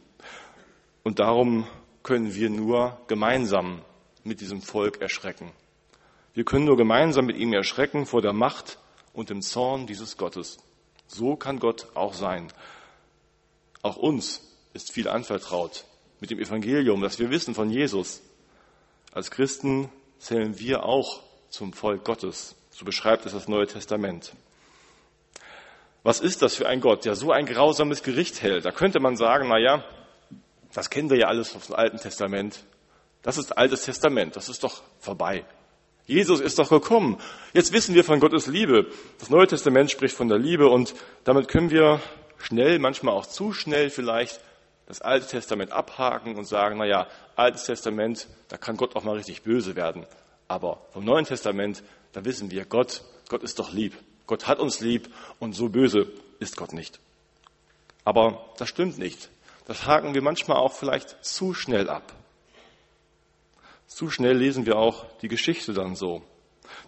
Und 1.04 1.20
darum 1.20 1.68
können 2.04 2.34
wir 2.36 2.50
nur 2.50 3.00
gemeinsam 3.08 3.82
mit 4.24 4.42
diesem 4.42 4.62
Volk 4.62 5.02
erschrecken. 5.02 5.52
Wir 6.34 6.46
können 6.46 6.66
nur 6.66 6.78
gemeinsam 6.78 7.26
mit 7.26 7.38
ihm 7.38 7.54
erschrecken 7.54 8.06
vor 8.06 8.22
der 8.22 8.34
Macht 8.34 8.78
und 9.14 9.30
dem 9.30 9.42
Zorn 9.42 9.88
dieses 9.88 10.18
Gottes. 10.18 10.58
So 11.08 11.36
kann 11.36 11.60
Gott 11.60 11.88
auch 11.94 12.14
sein. 12.14 12.52
Auch 13.82 13.98
uns 13.98 14.42
ist 14.74 14.92
viel 14.92 15.08
anvertraut 15.08 15.86
mit 16.20 16.30
dem 16.30 16.40
Evangelium, 16.40 17.02
das 17.02 17.20
wir 17.20 17.32
wissen 17.32 17.54
von 17.54 17.70
Jesus. 17.70 18.22
Als 19.12 19.32
Christen 19.32 19.90
zählen 20.20 20.58
wir 20.58 20.86
auch 20.86 21.22
zum 21.50 21.74
Volk 21.74 22.06
Gottes. 22.06 22.56
So 22.70 22.86
beschreibt 22.86 23.26
es 23.26 23.34
das 23.34 23.48
Neue 23.48 23.68
Testament. 23.68 24.34
Was 26.04 26.20
ist 26.20 26.42
das 26.42 26.56
für 26.56 26.68
ein 26.68 26.80
Gott, 26.80 27.06
der 27.06 27.16
so 27.16 27.32
ein 27.32 27.46
grausames 27.46 28.02
Gericht 28.04 28.42
hält? 28.42 28.66
Da 28.66 28.72
könnte 28.72 29.00
man 29.00 29.18
sagen, 29.18 29.50
na 29.50 29.60
ja, 29.60 29.84
das 30.74 30.90
kennen 30.90 31.10
wir 31.10 31.18
ja 31.18 31.28
alles 31.28 31.52
dem 31.52 31.76
Alten 31.76 31.98
Testament. 31.98 32.64
Das 33.22 33.38
ist 33.38 33.58
Altes 33.58 33.84
Testament, 33.84 34.36
das 34.36 34.50
ist 34.50 34.64
doch 34.64 34.82
vorbei. 35.00 35.46
Jesus 36.08 36.40
ist 36.40 36.60
doch 36.60 36.70
gekommen. 36.70 37.18
Jetzt 37.54 37.72
wissen 37.72 37.96
wir 37.96 38.04
von 38.04 38.20
Gottes 38.20 38.48
Liebe. 38.48 38.88
Das 39.20 39.30
Neue 39.30 39.48
Testament 39.48 39.92
spricht 39.92 40.16
von 40.16 40.28
der 40.28 40.40
Liebe 40.40 40.68
und 40.68 40.94
damit 41.24 41.48
können 41.48 41.70
wir 41.70 42.02
schnell, 42.38 42.80
manchmal 42.80 43.14
auch 43.14 43.26
zu 43.26 43.54
schnell 43.54 43.90
vielleicht, 43.90 44.42
das 44.88 45.02
Alte 45.02 45.28
Testament 45.28 45.72
abhaken 45.72 46.36
und 46.36 46.46
sagen, 46.46 46.78
na 46.78 46.86
ja, 46.86 47.08
Altes 47.36 47.64
Testament, 47.64 48.28
da 48.50 48.58
kann 48.58 48.76
Gott 48.76 48.96
auch 48.96 49.04
mal 49.04 49.16
richtig 49.16 49.44
böse 49.44 49.76
werden. 49.76 50.06
Aber 50.48 50.82
vom 50.92 51.06
Neuen 51.06 51.26
Testament, 51.26 51.82
da 52.12 52.26
wissen 52.26 52.52
wir, 52.52 52.66
Gott, 52.66 53.04
Gott 53.30 53.44
ist 53.44 53.60
doch 53.60 53.72
lieb. 53.72 53.96
Gott 54.28 54.48
hat 54.48 54.60
uns 54.60 54.82
lieb 54.82 55.10
und 55.40 55.54
so 55.54 55.70
böse 55.70 56.12
ist 56.40 56.58
Gott 56.58 56.74
nicht. 56.74 57.00
Aber 58.04 58.54
das 58.58 58.68
stimmt 58.68 58.98
nicht. 58.98 59.30
Das 59.66 59.86
haken 59.86 60.14
wir 60.14 60.22
manchmal 60.22 60.58
auch 60.58 60.74
vielleicht 60.74 61.24
zu 61.24 61.54
schnell 61.54 61.90
ab. 61.90 62.12
Zu 63.92 64.10
schnell 64.10 64.38
lesen 64.38 64.66
wir 64.66 64.78
auch 64.78 65.06
die 65.20 65.28
Geschichte 65.28 65.74
dann 65.74 65.96
so. 65.96 66.24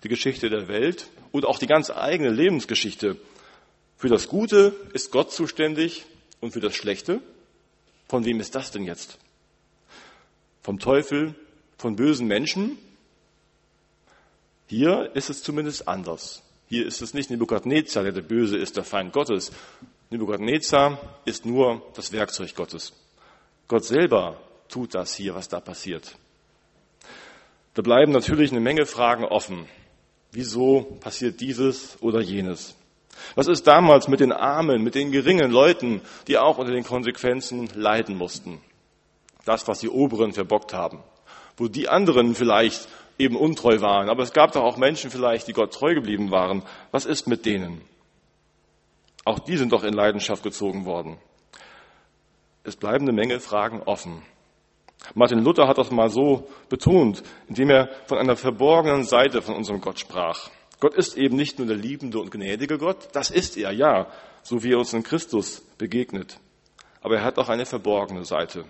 Die 0.03 0.07
Geschichte 0.07 0.49
der 0.49 0.69
Welt 0.69 1.09
und 1.33 1.45
auch 1.45 1.59
die 1.59 1.67
ganz 1.67 1.89
eigene 1.89 2.29
Lebensgeschichte. 2.29 3.17
Für 3.97 4.07
das 4.07 4.29
Gute 4.29 4.73
ist 4.93 5.11
Gott 5.11 5.29
zuständig 5.29 6.05
und 6.39 6.53
für 6.53 6.61
das 6.61 6.75
Schlechte, 6.75 7.21
von 8.07 8.23
wem 8.23 8.39
ist 8.39 8.55
das 8.55 8.71
denn 8.71 8.85
jetzt? 8.85 9.17
Vom 10.61 10.79
Teufel, 10.79 11.35
von 11.77 11.97
bösen 11.97 12.25
Menschen? 12.25 12.77
Hier 14.67 15.11
ist 15.13 15.29
es 15.29 15.43
zumindest 15.43 15.89
anders. 15.89 16.41
Hier 16.69 16.87
ist 16.87 17.01
es 17.01 17.13
nicht 17.13 17.29
Nebukadnezar, 17.29 18.03
der 18.03 18.13
der 18.13 18.21
Böse 18.21 18.57
ist, 18.57 18.77
der 18.77 18.85
Feind 18.85 19.11
Gottes. 19.11 19.51
Nebukadnezar 20.09 21.19
ist 21.25 21.45
nur 21.45 21.85
das 21.95 22.13
Werkzeug 22.13 22.55
Gottes. 22.55 22.93
Gott 23.67 23.83
selber 23.83 24.39
tut 24.69 24.95
das 24.95 25.15
hier, 25.15 25.35
was 25.35 25.49
da 25.49 25.59
passiert. 25.59 26.17
Da 27.73 27.81
bleiben 27.81 28.11
natürlich 28.11 28.51
eine 28.51 28.59
Menge 28.59 28.85
Fragen 28.85 29.25
offen. 29.25 29.67
Wieso 30.31 30.97
passiert 30.99 31.41
dieses 31.41 32.01
oder 32.01 32.21
jenes? 32.21 32.75
Was 33.35 33.47
ist 33.47 33.67
damals 33.67 34.07
mit 34.07 34.19
den 34.19 34.31
Armen, 34.31 34.83
mit 34.83 34.95
den 34.95 35.11
geringen 35.11 35.51
Leuten, 35.51 36.01
die 36.27 36.37
auch 36.37 36.57
unter 36.57 36.71
den 36.71 36.83
Konsequenzen 36.83 37.69
leiden 37.75 38.17
mussten? 38.17 38.61
Das, 39.45 39.67
was 39.67 39.79
die 39.79 39.89
Oberen 39.89 40.33
verbockt 40.33 40.73
haben. 40.73 41.03
Wo 41.57 41.67
die 41.67 41.89
anderen 41.89 42.35
vielleicht 42.35 42.87
eben 43.17 43.35
untreu 43.35 43.81
waren. 43.81 44.09
Aber 44.09 44.23
es 44.23 44.33
gab 44.33 44.51
doch 44.53 44.63
auch 44.63 44.77
Menschen 44.77 45.11
vielleicht, 45.11 45.47
die 45.47 45.53
Gott 45.53 45.73
treu 45.73 45.93
geblieben 45.93 46.31
waren. 46.31 46.63
Was 46.91 47.05
ist 47.05 47.27
mit 47.27 47.45
denen? 47.45 47.81
Auch 49.25 49.39
die 49.39 49.57
sind 49.57 49.71
doch 49.71 49.83
in 49.83 49.93
Leidenschaft 49.93 50.43
gezogen 50.43 50.85
worden. 50.85 51.17
Es 52.63 52.75
bleiben 52.75 53.05
eine 53.05 53.13
Menge 53.13 53.39
Fragen 53.39 53.81
offen. 53.83 54.23
Martin 55.15 55.39
Luther 55.39 55.67
hat 55.67 55.77
das 55.77 55.91
mal 55.91 56.09
so 56.09 56.47
betont, 56.69 57.23
indem 57.47 57.69
er 57.69 57.89
von 58.05 58.17
einer 58.17 58.35
verborgenen 58.35 59.03
Seite 59.03 59.41
von 59.41 59.55
unserem 59.55 59.81
Gott 59.81 59.99
sprach. 59.99 60.49
Gott 60.79 60.95
ist 60.95 61.17
eben 61.17 61.35
nicht 61.35 61.59
nur 61.59 61.67
der 61.67 61.77
liebende 61.77 62.19
und 62.19 62.31
gnädige 62.31 62.77
Gott, 62.77 63.09
das 63.13 63.29
ist 63.29 63.57
er, 63.57 63.71
ja, 63.71 64.07
so 64.43 64.63
wie 64.63 64.73
er 64.73 64.79
uns 64.79 64.93
in 64.93 65.03
Christus 65.03 65.61
begegnet. 65.77 66.39
Aber 67.01 67.17
er 67.17 67.23
hat 67.23 67.37
auch 67.37 67.49
eine 67.49 67.65
verborgene 67.65 68.25
Seite. 68.25 68.65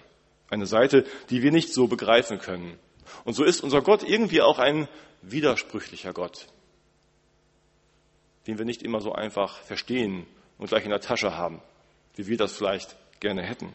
Eine 0.50 0.66
Seite, 0.66 1.06
die 1.30 1.42
wir 1.42 1.52
nicht 1.52 1.74
so 1.74 1.88
begreifen 1.88 2.40
können. 2.40 2.78
Und 3.26 3.34
so 3.34 3.44
ist 3.44 3.62
unser 3.62 3.82
Gott 3.82 4.04
irgendwie 4.04 4.42
auch 4.42 4.60
ein 4.60 4.88
widersprüchlicher 5.22 6.14
Gott, 6.14 6.48
den 8.48 8.58
wir 8.58 8.66
nicht 8.66 8.84
immer 8.84 9.02
so 9.02 9.14
einfach 9.14 9.58
verstehen 9.62 10.26
und 10.58 10.68
gleich 10.68 10.84
in 10.84 10.90
der 10.90 11.02
Tasche 11.02 11.38
haben, 11.38 11.62
wie 12.16 12.28
wir 12.28 12.38
das 12.38 12.54
vielleicht 12.54 12.96
gerne 13.20 13.42
hätten. 13.42 13.74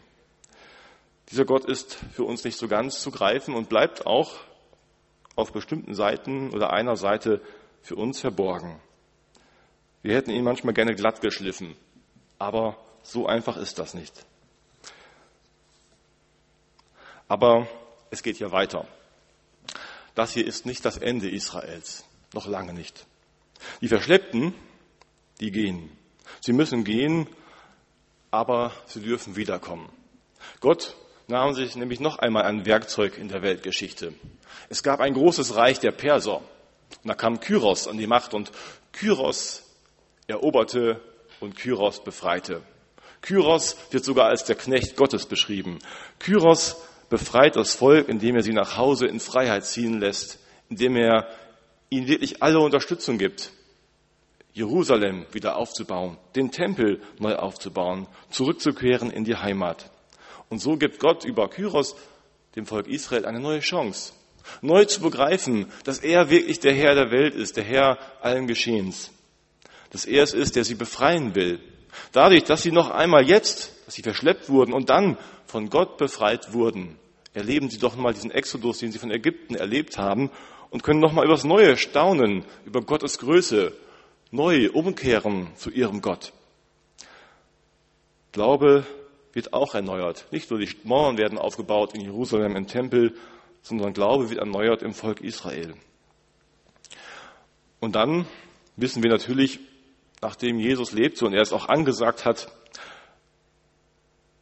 Dieser 1.31 1.45
Gott 1.45 1.65
ist 1.65 1.97
für 2.13 2.23
uns 2.23 2.43
nicht 2.43 2.57
so 2.57 2.67
ganz 2.67 3.01
zu 3.01 3.11
greifen 3.11 3.53
und 3.53 3.69
bleibt 3.69 4.07
auch 4.07 4.35
auf 5.35 5.51
bestimmten 5.51 5.93
Seiten 5.93 6.51
oder 6.51 6.73
einer 6.73 6.95
Seite 6.95 7.41
für 7.81 7.95
uns 7.95 8.19
verborgen. 8.19 8.81
Wir 10.01 10.15
hätten 10.15 10.31
ihn 10.31 10.43
manchmal 10.43 10.73
gerne 10.73 10.95
glatt 10.95 11.21
geschliffen, 11.21 11.75
aber 12.39 12.77
so 13.03 13.27
einfach 13.27 13.57
ist 13.57 13.79
das 13.79 13.93
nicht. 13.93 14.25
Aber 17.27 17.67
es 18.09 18.23
geht 18.23 18.37
hier 18.37 18.51
weiter. 18.51 18.87
Das 20.15 20.33
hier 20.33 20.45
ist 20.45 20.65
nicht 20.65 20.83
das 20.83 20.97
Ende 20.97 21.29
Israels, 21.29 22.05
noch 22.33 22.47
lange 22.47 22.73
nicht. 22.73 23.05
Die 23.81 23.87
Verschleppten, 23.87 24.53
die 25.39 25.51
gehen. 25.51 25.91
Sie 26.41 26.53
müssen 26.53 26.83
gehen, 26.83 27.27
aber 28.31 28.73
sie 28.87 29.01
dürfen 29.01 29.35
wiederkommen. 29.35 29.89
Gott 30.59 30.95
nahmen 31.29 31.53
sich 31.53 31.75
nämlich 31.75 31.99
noch 31.99 32.19
einmal 32.19 32.43
ein 32.43 32.65
Werkzeug 32.65 33.17
in 33.17 33.29
der 33.29 33.41
Weltgeschichte. 33.41 34.13
Es 34.67 34.83
gab 34.83 34.99
ein 34.99 35.13
großes 35.13 35.55
Reich 35.55 35.79
der 35.79 35.91
Perser. 35.91 36.37
Und 36.37 37.07
da 37.07 37.13
kam 37.13 37.39
Kyros 37.39 37.87
an 37.87 37.97
die 37.97 38.07
Macht 38.07 38.33
und 38.33 38.51
Kyros 38.91 39.63
eroberte 40.27 41.01
und 41.39 41.55
Kyros 41.55 42.03
befreite. 42.03 42.61
Kyros 43.21 43.77
wird 43.91 44.05
sogar 44.05 44.27
als 44.27 44.45
der 44.45 44.55
Knecht 44.55 44.95
Gottes 44.95 45.27
beschrieben. 45.27 45.79
Kyros 46.17 46.77
befreit 47.09 47.55
das 47.55 47.75
Volk, 47.75 48.09
indem 48.09 48.35
er 48.35 48.43
sie 48.43 48.53
nach 48.53 48.77
Hause 48.77 49.05
in 49.05 49.19
Freiheit 49.19 49.65
ziehen 49.65 49.99
lässt, 49.99 50.39
indem 50.69 50.95
er 50.95 51.27
ihnen 51.89 52.07
wirklich 52.07 52.41
alle 52.41 52.59
Unterstützung 52.59 53.17
gibt. 53.17 53.51
Jerusalem 54.53 55.25
wieder 55.31 55.57
aufzubauen, 55.57 56.17
den 56.35 56.51
Tempel 56.51 57.01
neu 57.19 57.35
aufzubauen, 57.35 58.07
zurückzukehren 58.29 59.11
in 59.11 59.23
die 59.23 59.35
Heimat. 59.35 59.91
Und 60.49 60.59
so 60.59 60.77
gibt 60.77 60.99
Gott 60.99 61.25
über 61.25 61.49
Kyros 61.49 61.95
dem 62.55 62.65
Volk 62.65 62.87
Israel 62.87 63.25
eine 63.25 63.39
neue 63.39 63.59
Chance, 63.59 64.13
neu 64.61 64.85
zu 64.85 65.01
begreifen, 65.01 65.71
dass 65.83 65.99
er 65.99 66.29
wirklich 66.29 66.59
der 66.59 66.73
Herr 66.73 66.95
der 66.95 67.11
Welt 67.11 67.35
ist, 67.35 67.57
der 67.57 67.63
Herr 67.63 67.99
allen 68.21 68.47
Geschehens. 68.47 69.11
Dass 69.91 70.05
er 70.05 70.23
es 70.23 70.33
ist, 70.33 70.55
der 70.55 70.63
sie 70.63 70.75
befreien 70.75 71.35
will. 71.35 71.59
Dadurch, 72.11 72.43
dass 72.43 72.63
sie 72.63 72.71
noch 72.71 72.89
einmal 72.89 73.27
jetzt, 73.27 73.71
dass 73.85 73.95
sie 73.95 74.01
verschleppt 74.01 74.49
wurden 74.49 74.73
und 74.73 74.89
dann 74.89 75.17
von 75.45 75.69
Gott 75.69 75.97
befreit 75.97 76.53
wurden, 76.53 76.97
erleben 77.33 77.69
sie 77.69 77.79
doch 77.79 77.95
mal 77.95 78.13
diesen 78.13 78.31
Exodus, 78.31 78.79
den 78.79 78.91
sie 78.91 78.99
von 78.99 79.11
Ägypten 79.11 79.55
erlebt 79.55 79.97
haben 79.97 80.31
und 80.69 80.83
können 80.83 80.99
noch 80.99 81.13
mal 81.13 81.25
über 81.25 81.33
das 81.33 81.43
Neue 81.43 81.77
staunen, 81.77 82.45
über 82.65 82.81
Gottes 82.81 83.19
Größe, 83.19 83.73
neu 84.31 84.69
umkehren 84.71 85.49
zu 85.55 85.71
ihrem 85.71 86.01
Gott. 86.01 86.33
Glaube 88.31 88.85
wird 89.39 89.53
auch 89.53 89.73
erneuert. 89.73 90.25
Nicht 90.31 90.51
nur 90.51 90.59
die 90.59 90.69
Mauern 90.83 91.17
werden 91.17 91.37
aufgebaut 91.37 91.95
in 91.95 92.01
Jerusalem 92.01 92.57
im 92.57 92.67
Tempel, 92.67 93.15
sondern 93.61 93.93
Glaube 93.93 94.29
wird 94.29 94.39
erneuert 94.39 94.83
im 94.83 94.93
Volk 94.93 95.21
Israel. 95.21 95.75
Und 97.79 97.95
dann 97.95 98.27
wissen 98.75 99.01
wir 99.01 99.09
natürlich, 99.09 99.61
nachdem 100.21 100.59
Jesus 100.59 100.91
lebte 100.91 101.25
und 101.25 101.33
er 101.33 101.41
es 101.41 101.53
auch 101.53 101.69
angesagt 101.69 102.25
hat, 102.25 102.51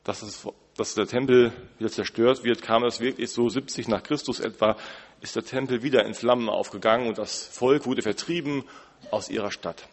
dass, 0.04 0.24
es, 0.24 0.48
dass 0.76 0.96
der 0.96 1.06
Tempel 1.06 1.54
wieder 1.78 1.92
zerstört 1.92 2.44
wird, 2.44 2.64
kam 2.64 2.84
es 2.84 3.00
wirklich 3.00 3.30
so 3.30 3.50
70 3.50 3.88
nach 3.90 4.02
Christus 4.02 4.40
etwa, 4.40 4.78
ist 5.22 5.36
der 5.36 5.46
Tempel 5.46 5.84
wieder 5.84 6.06
in 6.06 6.16
Flammen 6.16 6.50
aufgegangen 6.50 7.08
und 7.08 7.20
das 7.20 7.46
Volk 7.46 7.86
wurde 7.86 8.02
vertrieben 8.02 8.64
aus 9.12 9.30
ihrer 9.30 9.52
Stadt. 9.52 9.88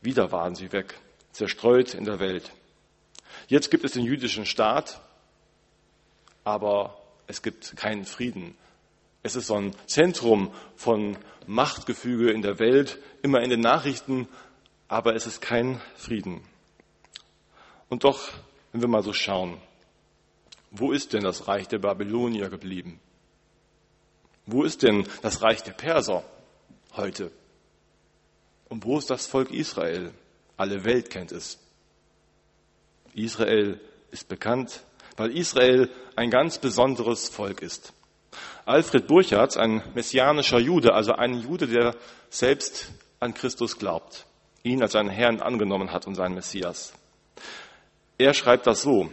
Wieder 0.00 0.30
waren 0.30 0.54
sie 0.54 0.70
weg, 0.70 0.94
zerstreut 1.32 1.94
in 1.94 2.04
der 2.04 2.20
Welt. 2.20 2.52
Jetzt 3.48 3.70
gibt 3.70 3.84
es 3.84 3.92
den 3.92 4.04
jüdischen 4.04 4.46
Staat, 4.46 5.00
aber 6.44 6.98
es 7.26 7.42
gibt 7.42 7.76
keinen 7.76 8.04
Frieden. 8.04 8.56
Es 9.22 9.36
ist 9.36 9.46
so 9.46 9.54
ein 9.54 9.74
Zentrum 9.86 10.52
von 10.76 11.16
Machtgefüge 11.46 12.30
in 12.30 12.42
der 12.42 12.58
Welt, 12.58 12.98
immer 13.22 13.40
in 13.40 13.50
den 13.50 13.60
Nachrichten, 13.60 14.28
aber 14.88 15.14
es 15.14 15.26
ist 15.26 15.40
kein 15.40 15.80
Frieden. 15.96 16.42
Und 17.88 18.04
doch, 18.04 18.32
wenn 18.72 18.80
wir 18.80 18.88
mal 18.88 19.02
so 19.02 19.12
schauen, 19.12 19.58
wo 20.70 20.92
ist 20.92 21.12
denn 21.12 21.22
das 21.22 21.46
Reich 21.48 21.68
der 21.68 21.78
Babylonier 21.78 22.50
geblieben? 22.50 23.00
Wo 24.46 24.64
ist 24.64 24.82
denn 24.82 25.06
das 25.22 25.42
Reich 25.42 25.62
der 25.62 25.72
Perser 25.72 26.24
heute? 26.96 27.30
Und 28.68 28.84
wo 28.84 28.98
ist 28.98 29.08
das 29.08 29.26
Volk 29.26 29.50
Israel? 29.50 30.12
Alle 30.56 30.84
Welt 30.84 31.10
kennt 31.10 31.32
es. 31.32 31.58
Israel 33.14 33.80
ist 34.10 34.28
bekannt, 34.28 34.82
weil 35.16 35.36
Israel 35.36 35.90
ein 36.16 36.30
ganz 36.30 36.58
besonderes 36.58 37.28
Volk 37.28 37.62
ist. 37.62 37.92
Alfred 38.66 39.06
Burchardt, 39.06 39.56
ein 39.56 39.82
messianischer 39.94 40.58
Jude, 40.58 40.94
also 40.94 41.12
ein 41.12 41.34
Jude, 41.34 41.66
der 41.66 41.94
selbst 42.30 42.90
an 43.20 43.34
Christus 43.34 43.78
glaubt, 43.78 44.26
ihn 44.62 44.82
als 44.82 44.92
seinen 44.92 45.10
Herrn 45.10 45.40
angenommen 45.40 45.92
hat 45.92 46.06
und 46.06 46.14
seinen 46.14 46.34
Messias. 46.34 46.94
Er 48.18 48.34
schreibt 48.34 48.66
das 48.66 48.82
so, 48.82 49.10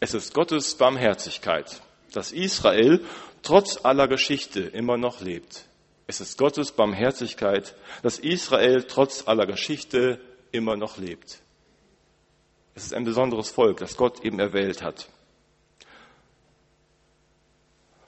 es 0.00 0.14
ist 0.14 0.34
Gottes 0.34 0.74
Barmherzigkeit, 0.76 1.80
dass 2.12 2.32
Israel 2.32 3.04
trotz 3.42 3.84
aller 3.84 4.08
Geschichte 4.08 4.60
immer 4.60 4.96
noch 4.96 5.20
lebt. 5.20 5.64
Es 6.06 6.20
ist 6.20 6.38
Gottes 6.38 6.72
Barmherzigkeit, 6.72 7.74
dass 8.02 8.18
Israel 8.18 8.84
trotz 8.84 9.28
aller 9.28 9.46
Geschichte 9.46 10.20
immer 10.52 10.76
noch 10.76 10.96
lebt. 10.96 11.40
Es 12.78 12.84
ist 12.84 12.94
ein 12.94 13.02
besonderes 13.02 13.50
Volk, 13.50 13.78
das 13.78 13.96
Gott 13.96 14.24
eben 14.24 14.38
erwählt 14.38 14.82
hat. 14.82 15.08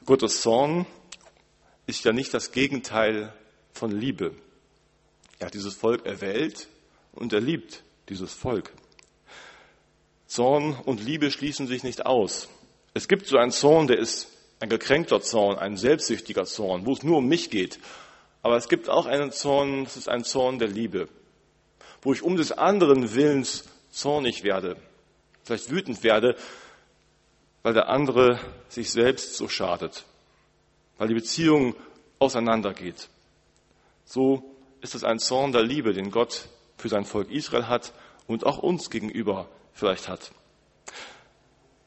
Gottes 0.07 0.43
Zorn 0.43 0.87
ist 1.87 2.05
ja 2.05 2.13
nicht 2.13 2.33
das 2.33 2.53
Gegenteil 2.53 3.35
von 3.73 3.91
Liebe. 3.91 4.33
Er 5.41 5.47
hat 5.47 5.55
dieses 5.55 5.75
Volk 5.75 6.07
erwählt 6.07 6.69
und 7.11 7.33
er 7.33 7.41
liebt 7.41 7.83
dieses 8.11 8.33
Volk. 8.33 8.73
Zorn 10.29 10.79
und 10.85 11.03
Liebe 11.03 11.33
schließen 11.33 11.67
sich 11.67 11.83
nicht 11.83 12.07
aus. 12.07 12.49
Es 12.95 13.09
gibt 13.09 13.27
so 13.27 13.39
einen 13.39 13.51
Zorn, 13.51 13.89
der 13.89 13.99
ist 13.99 14.29
ein 14.61 14.69
gekränkter 14.69 15.21
Zorn, 15.21 15.59
ein 15.59 15.79
selbstsüchtiger 15.79 16.45
Zorn, 16.45 16.87
wo 16.87 16.93
es 16.93 17.03
nur 17.03 17.19
um 17.19 17.27
mich 17.27 17.51
geht. 17.51 17.81
Aber 18.43 18.57
es 18.57 18.69
gibt 18.69 18.89
auch 18.89 19.07
einen 19.07 19.33
Zorn, 19.33 19.83
das 19.83 19.97
ist 19.97 20.09
ein 20.09 20.23
Zorn 20.23 20.61
der 20.61 20.69
Liebe, 20.69 21.09
wo 22.03 22.13
ich 22.13 22.23
um 22.23 22.37
des 22.37 22.53
anderen 22.53 23.17
Willens 23.17 23.65
zornig 23.91 24.43
werde, 24.43 24.77
vielleicht 25.45 25.71
wütend 25.71 26.03
werde, 26.03 26.37
weil 27.63 27.75
der 27.75 27.89
andere 27.89 28.39
sich 28.69 28.91
selbst 28.91 29.37
so 29.37 29.49
schadet, 29.49 30.05
weil 30.99 31.09
die 31.09 31.15
Beziehung 31.15 31.75
auseinandergeht. 32.19 33.09
So 34.05 34.57
ist 34.81 34.95
es 34.95 35.05
ein 35.05 35.19
Zorn 35.19 35.53
der 35.53 35.63
Liebe, 35.63 35.93
den 35.93 36.11
Gott 36.11 36.49
für 36.77 36.89
sein 36.89 37.05
Volk 37.05 37.31
Israel 37.31 37.69
hat 37.69 37.93
und 38.27 38.45
auch 38.47 38.59
uns 38.59 38.91
gegenüber 38.91 39.49
vielleicht 39.73 40.09
hat. 40.09 40.33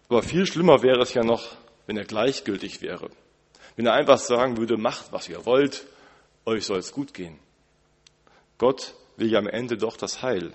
Aber 0.10 0.22
viel 0.22 0.46
schlimmer 0.46 0.84
wäre 0.84 1.02
es 1.02 1.14
ja 1.14 1.24
noch, 1.24 1.56
wenn 1.88 1.98
er 1.98 2.06
gleichgültig 2.06 2.82
wäre. 2.82 3.10
Wenn 3.76 3.88
er 3.88 3.94
einfach 3.94 4.20
sagen 4.20 4.58
würde, 4.58 4.78
macht, 4.78 5.12
was 5.12 5.28
ihr 5.28 5.46
wollt, 5.46 5.88
euch 6.46 6.66
soll 6.66 6.80
es 6.80 6.92
gut 6.92 7.14
gehen. 7.14 7.40
Gott 8.58 8.94
will 9.18 9.32
ja 9.32 9.40
am 9.40 9.48
Ende 9.48 9.78
doch 9.78 9.98
das 9.98 10.22
Heil. 10.22 10.54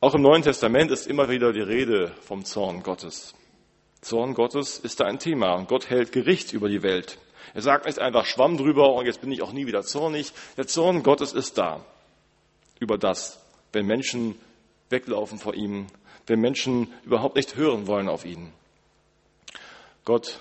Auch 0.00 0.14
im 0.14 0.22
Neuen 0.22 0.42
Testament 0.42 0.92
ist 0.92 1.08
immer 1.08 1.28
wieder 1.28 1.52
die 1.52 1.60
Rede 1.60 2.12
vom 2.20 2.44
Zorn 2.44 2.84
Gottes. 2.84 3.34
Zorn 4.00 4.34
Gottes 4.34 4.78
ist 4.78 5.00
da 5.00 5.06
ein 5.06 5.18
Thema 5.18 5.54
und 5.54 5.66
Gott 5.66 5.90
hält 5.90 6.12
Gericht 6.12 6.52
über 6.52 6.68
die 6.68 6.84
Welt. 6.84 7.18
Er 7.52 7.62
sagt 7.62 7.86
nicht 7.86 7.98
einfach 7.98 8.24
Schwamm 8.24 8.56
drüber 8.56 8.92
und 8.94 9.06
jetzt 9.06 9.20
bin 9.20 9.32
ich 9.32 9.42
auch 9.42 9.52
nie 9.52 9.66
wieder 9.66 9.82
zornig. 9.82 10.32
Der 10.56 10.68
Zorn 10.68 11.02
Gottes 11.02 11.32
ist 11.32 11.58
da 11.58 11.84
über 12.78 12.96
das, 12.96 13.44
wenn 13.72 13.86
Menschen 13.86 14.36
weglaufen 14.88 15.40
vor 15.40 15.54
ihm, 15.54 15.88
wenn 16.28 16.38
Menschen 16.38 16.92
überhaupt 17.02 17.34
nicht 17.34 17.56
hören 17.56 17.88
wollen 17.88 18.08
auf 18.08 18.24
ihn. 18.24 18.52
Gott 20.04 20.38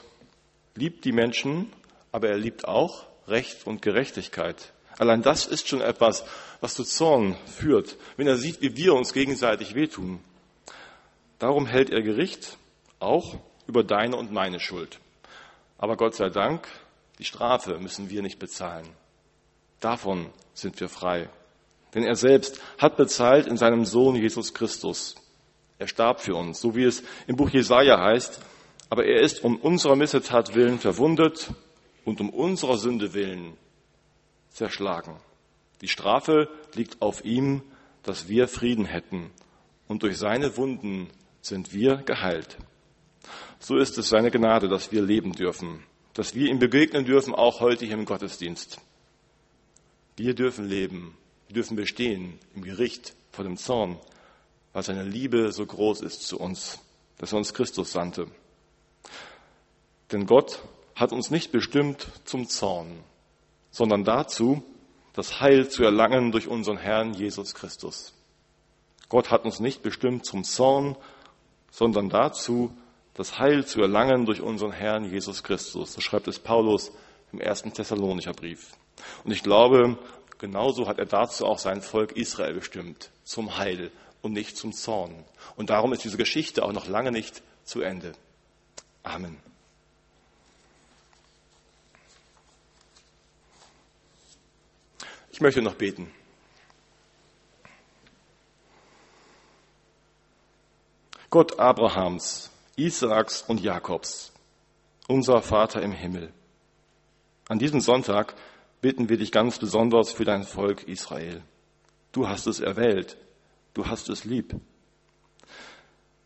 liebt 0.76 1.04
die 1.04 1.14
Menschen, 1.14 1.74
aber 2.12 2.30
er 2.30 2.38
liebt 2.38 2.68
auch 2.68 3.08
Recht 3.28 3.66
und 3.66 3.82
Gerechtigkeit. 3.82 4.72
Allein 4.98 5.22
das 5.22 5.46
ist 5.46 5.68
schon 5.68 5.82
etwas, 5.82 6.26
was 6.60 6.74
zu 6.74 6.84
Zorn 6.84 7.38
führt, 7.46 7.98
wenn 8.16 8.28
er 8.28 8.38
sieht, 8.38 8.62
wie 8.62 8.76
wir 8.76 8.94
uns 8.94 9.14
gegenseitig 9.14 9.76
wehtun. 9.76 10.20
Darum 11.40 11.68
hält 11.68 11.92
er 11.92 12.02
Gericht 12.02 12.58
auch 13.00 13.38
über 13.68 13.84
deine 13.84 14.16
und 14.16 14.32
meine 14.32 14.60
Schuld. 14.60 15.00
Aber 15.78 15.98
Gott 15.98 16.16
sei 16.16 16.30
Dank, 16.30 16.68
die 17.20 17.26
Strafe 17.26 17.78
müssen 17.78 18.10
wir 18.10 18.24
nicht 18.24 18.40
bezahlen. 18.40 18.88
Davon 19.80 20.32
sind 20.56 20.80
wir 20.80 20.90
frei. 20.90 21.30
Denn 21.94 22.04
er 22.04 22.16
selbst 22.16 22.60
hat 22.80 22.98
bezahlt 22.98 23.46
in 23.46 23.58
seinem 23.58 23.86
Sohn 23.86 24.16
Jesus 24.16 24.54
Christus. 24.54 25.16
Er 25.78 25.88
starb 25.88 26.22
für 26.22 26.34
uns, 26.34 26.60
so 26.60 26.76
wie 26.76 26.84
es 26.84 27.04
im 27.28 27.36
Buch 27.36 27.52
Jesaja 27.52 28.00
heißt. 28.00 28.42
Aber 28.90 29.06
er 29.06 29.22
ist 29.22 29.44
um 29.44 29.58
unserer 29.58 29.96
Missetat 29.96 30.56
willen 30.56 30.80
verwundet 30.80 31.52
und 32.04 32.20
um 32.20 32.32
unserer 32.32 32.78
Sünde 32.78 33.14
willen 33.14 33.56
zerschlagen. 34.52 35.16
Die 35.82 35.88
Strafe 35.88 36.50
liegt 36.74 37.02
auf 37.02 37.24
ihm, 37.24 37.62
dass 38.04 38.28
wir 38.28 38.48
Frieden 38.48 38.86
hätten. 38.86 39.32
Und 39.88 40.04
durch 40.04 40.18
seine 40.18 40.58
Wunden 40.58 41.10
sind 41.42 41.74
wir 41.74 41.98
geheilt. 41.98 42.58
So 43.60 43.78
ist 43.78 43.98
es 43.98 44.10
seine 44.10 44.32
Gnade, 44.32 44.68
dass 44.68 44.92
wir 44.92 45.02
leben 45.02 45.34
dürfen, 45.34 45.84
dass 46.14 46.36
wir 46.36 46.50
ihm 46.50 46.60
begegnen 46.60 47.06
dürfen, 47.06 47.34
auch 47.34 47.60
heute 47.60 47.86
hier 47.86 47.96
im 47.96 48.06
Gottesdienst. 48.06 48.80
Wir 50.16 50.34
dürfen 50.34 50.68
leben, 50.68 51.18
wir 51.48 51.56
dürfen 51.56 51.76
bestehen 51.76 52.40
im 52.56 52.64
Gericht 52.64 53.14
vor 53.32 53.44
dem 53.44 53.58
Zorn, 53.58 54.00
weil 54.74 54.84
seine 54.84 55.04
Liebe 55.04 55.52
so 55.52 55.66
groß 55.66 56.02
ist 56.02 56.28
zu 56.28 56.40
uns, 56.40 56.80
dass 57.18 57.34
er 57.34 57.38
uns 57.38 57.54
Christus 57.54 57.92
sandte. 57.92 58.28
Denn 60.12 60.26
Gott 60.26 60.62
hat 60.96 61.12
uns 61.12 61.30
nicht 61.30 61.52
bestimmt 61.52 62.08
zum 62.26 62.48
Zorn, 62.48 63.04
sondern 63.78 64.04
dazu, 64.04 64.64
das 65.14 65.40
Heil 65.40 65.70
zu 65.70 65.84
erlangen 65.84 66.32
durch 66.32 66.48
unseren 66.48 66.78
Herrn 66.78 67.14
Jesus 67.14 67.54
Christus. 67.54 68.12
Gott 69.08 69.30
hat 69.30 69.46
uns 69.46 69.60
nicht 69.60 69.84
bestimmt 69.84 70.26
zum 70.26 70.44
Zorn, 70.44 70.98
sondern 71.70 72.10
dazu, 72.10 72.76
das 73.14 73.38
Heil 73.38 73.68
zu 73.68 73.80
erlangen 73.80 74.26
durch 74.26 74.42
unseren 74.42 74.72
Herrn 74.72 75.06
Jesus 75.06 75.44
Christus. 75.44 75.94
So 75.94 76.02
schreibt 76.02 76.28
es 76.28 76.40
Paulus 76.40 76.92
im 77.32 77.40
ersten 77.40 77.72
Thessalonicher 77.72 78.34
Brief. 78.34 78.72
Und 79.24 79.32
ich 79.32 79.44
glaube, 79.44 80.00
genauso 80.40 80.88
hat 80.88 80.98
er 80.98 81.06
dazu 81.06 81.46
auch 81.46 81.60
sein 81.60 81.84
Volk 81.84 82.14
Israel 82.14 82.56
bestimmt, 82.56 83.12
zum 83.24 83.60
Heil 83.60 83.92
und 84.24 84.34
nicht 84.34 84.58
zum 84.58 84.74
Zorn. 84.74 85.24
Und 85.56 85.70
darum 85.70 85.94
ist 85.94 86.04
diese 86.04 86.18
Geschichte 86.18 86.64
auch 86.64 86.74
noch 86.74 86.88
lange 86.88 87.12
nicht 87.12 87.44
zu 87.64 87.82
Ende. 87.82 88.14
Amen. 89.04 89.38
Ich 95.38 95.42
möchte 95.42 95.62
noch 95.62 95.76
beten. 95.76 96.10
Gott 101.30 101.60
Abrahams, 101.60 102.50
Isaaks 102.76 103.44
und 103.44 103.62
Jakobs, 103.62 104.34
unser 105.08 105.44
Vater 105.44 105.84
im 105.84 105.92
Himmel. 105.92 106.34
An 107.50 107.60
diesem 107.60 107.82
Sonntag 107.82 108.34
bitten 108.82 109.10
wir 109.10 109.20
dich 109.20 109.32
ganz 109.32 109.60
besonders 109.60 110.12
für 110.12 110.26
dein 110.26 110.42
Volk 110.42 110.88
Israel. 110.88 111.44
Du 112.14 112.28
hast 112.28 112.48
es 112.48 112.60
erwählt, 112.60 113.16
du 113.76 113.86
hast 113.86 114.10
es 114.10 114.26
lieb. 114.26 114.56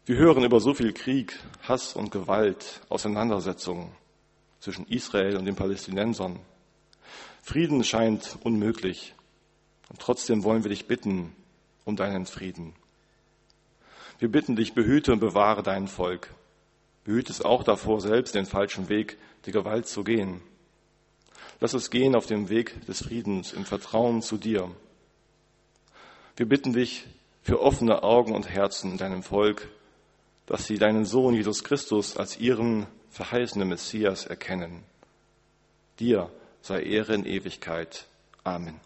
Wir 0.05 0.15
hören 0.15 0.45
über 0.45 0.61
so 0.61 0.73
viel 0.73 0.93
Krieg, 0.93 1.37
Hass 1.63 1.97
und 1.97 2.11
Gewalt, 2.11 2.79
Auseinandersetzungen 2.87 3.91
zwischen 4.61 4.87
Israel 4.87 5.35
und 5.35 5.43
den 5.43 5.57
Palästinensern. 5.57 6.39
Frieden 7.41 7.83
scheint 7.83 8.37
unmöglich. 8.43 9.13
Und 9.89 9.99
trotzdem 9.99 10.43
wollen 10.43 10.63
wir 10.63 10.69
dich 10.69 10.87
bitten 10.87 11.35
um 11.83 11.95
deinen 11.95 12.25
Frieden. 12.25 12.73
Wir 14.19 14.29
bitten 14.29 14.55
dich, 14.55 14.73
behüte 14.73 15.11
und 15.11 15.19
bewahre 15.19 15.63
dein 15.63 15.87
Volk. 15.87 16.33
Behüte 17.03 17.31
es 17.31 17.41
auch 17.41 17.63
davor, 17.63 17.99
selbst 17.99 18.35
den 18.35 18.45
falschen 18.45 18.87
Weg 18.87 19.17
der 19.45 19.53
Gewalt 19.53 19.87
zu 19.87 20.03
gehen. 20.03 20.41
Lass 21.59 21.73
es 21.73 21.89
gehen 21.89 22.15
auf 22.15 22.27
dem 22.27 22.49
Weg 22.49 22.85
des 22.85 23.03
Friedens 23.03 23.53
im 23.53 23.65
Vertrauen 23.65 24.21
zu 24.21 24.37
dir. 24.37 24.69
Wir 26.35 26.47
bitten 26.47 26.73
dich 26.73 27.05
für 27.41 27.61
offene 27.61 28.03
Augen 28.03 28.35
und 28.35 28.49
Herzen 28.49 28.91
in 28.91 28.97
deinem 28.97 29.23
Volk, 29.23 29.67
dass 30.45 30.67
sie 30.67 30.77
deinen 30.77 31.05
Sohn 31.05 31.33
Jesus 31.33 31.63
Christus 31.63 32.17
als 32.17 32.39
ihren 32.39 32.87
verheißenen 33.09 33.67
Messias 33.67 34.25
erkennen. 34.25 34.83
Dir 35.99 36.31
sei 36.61 36.83
Ehre 36.83 37.13
in 37.13 37.25
Ewigkeit. 37.25 38.05
Amen. 38.43 38.79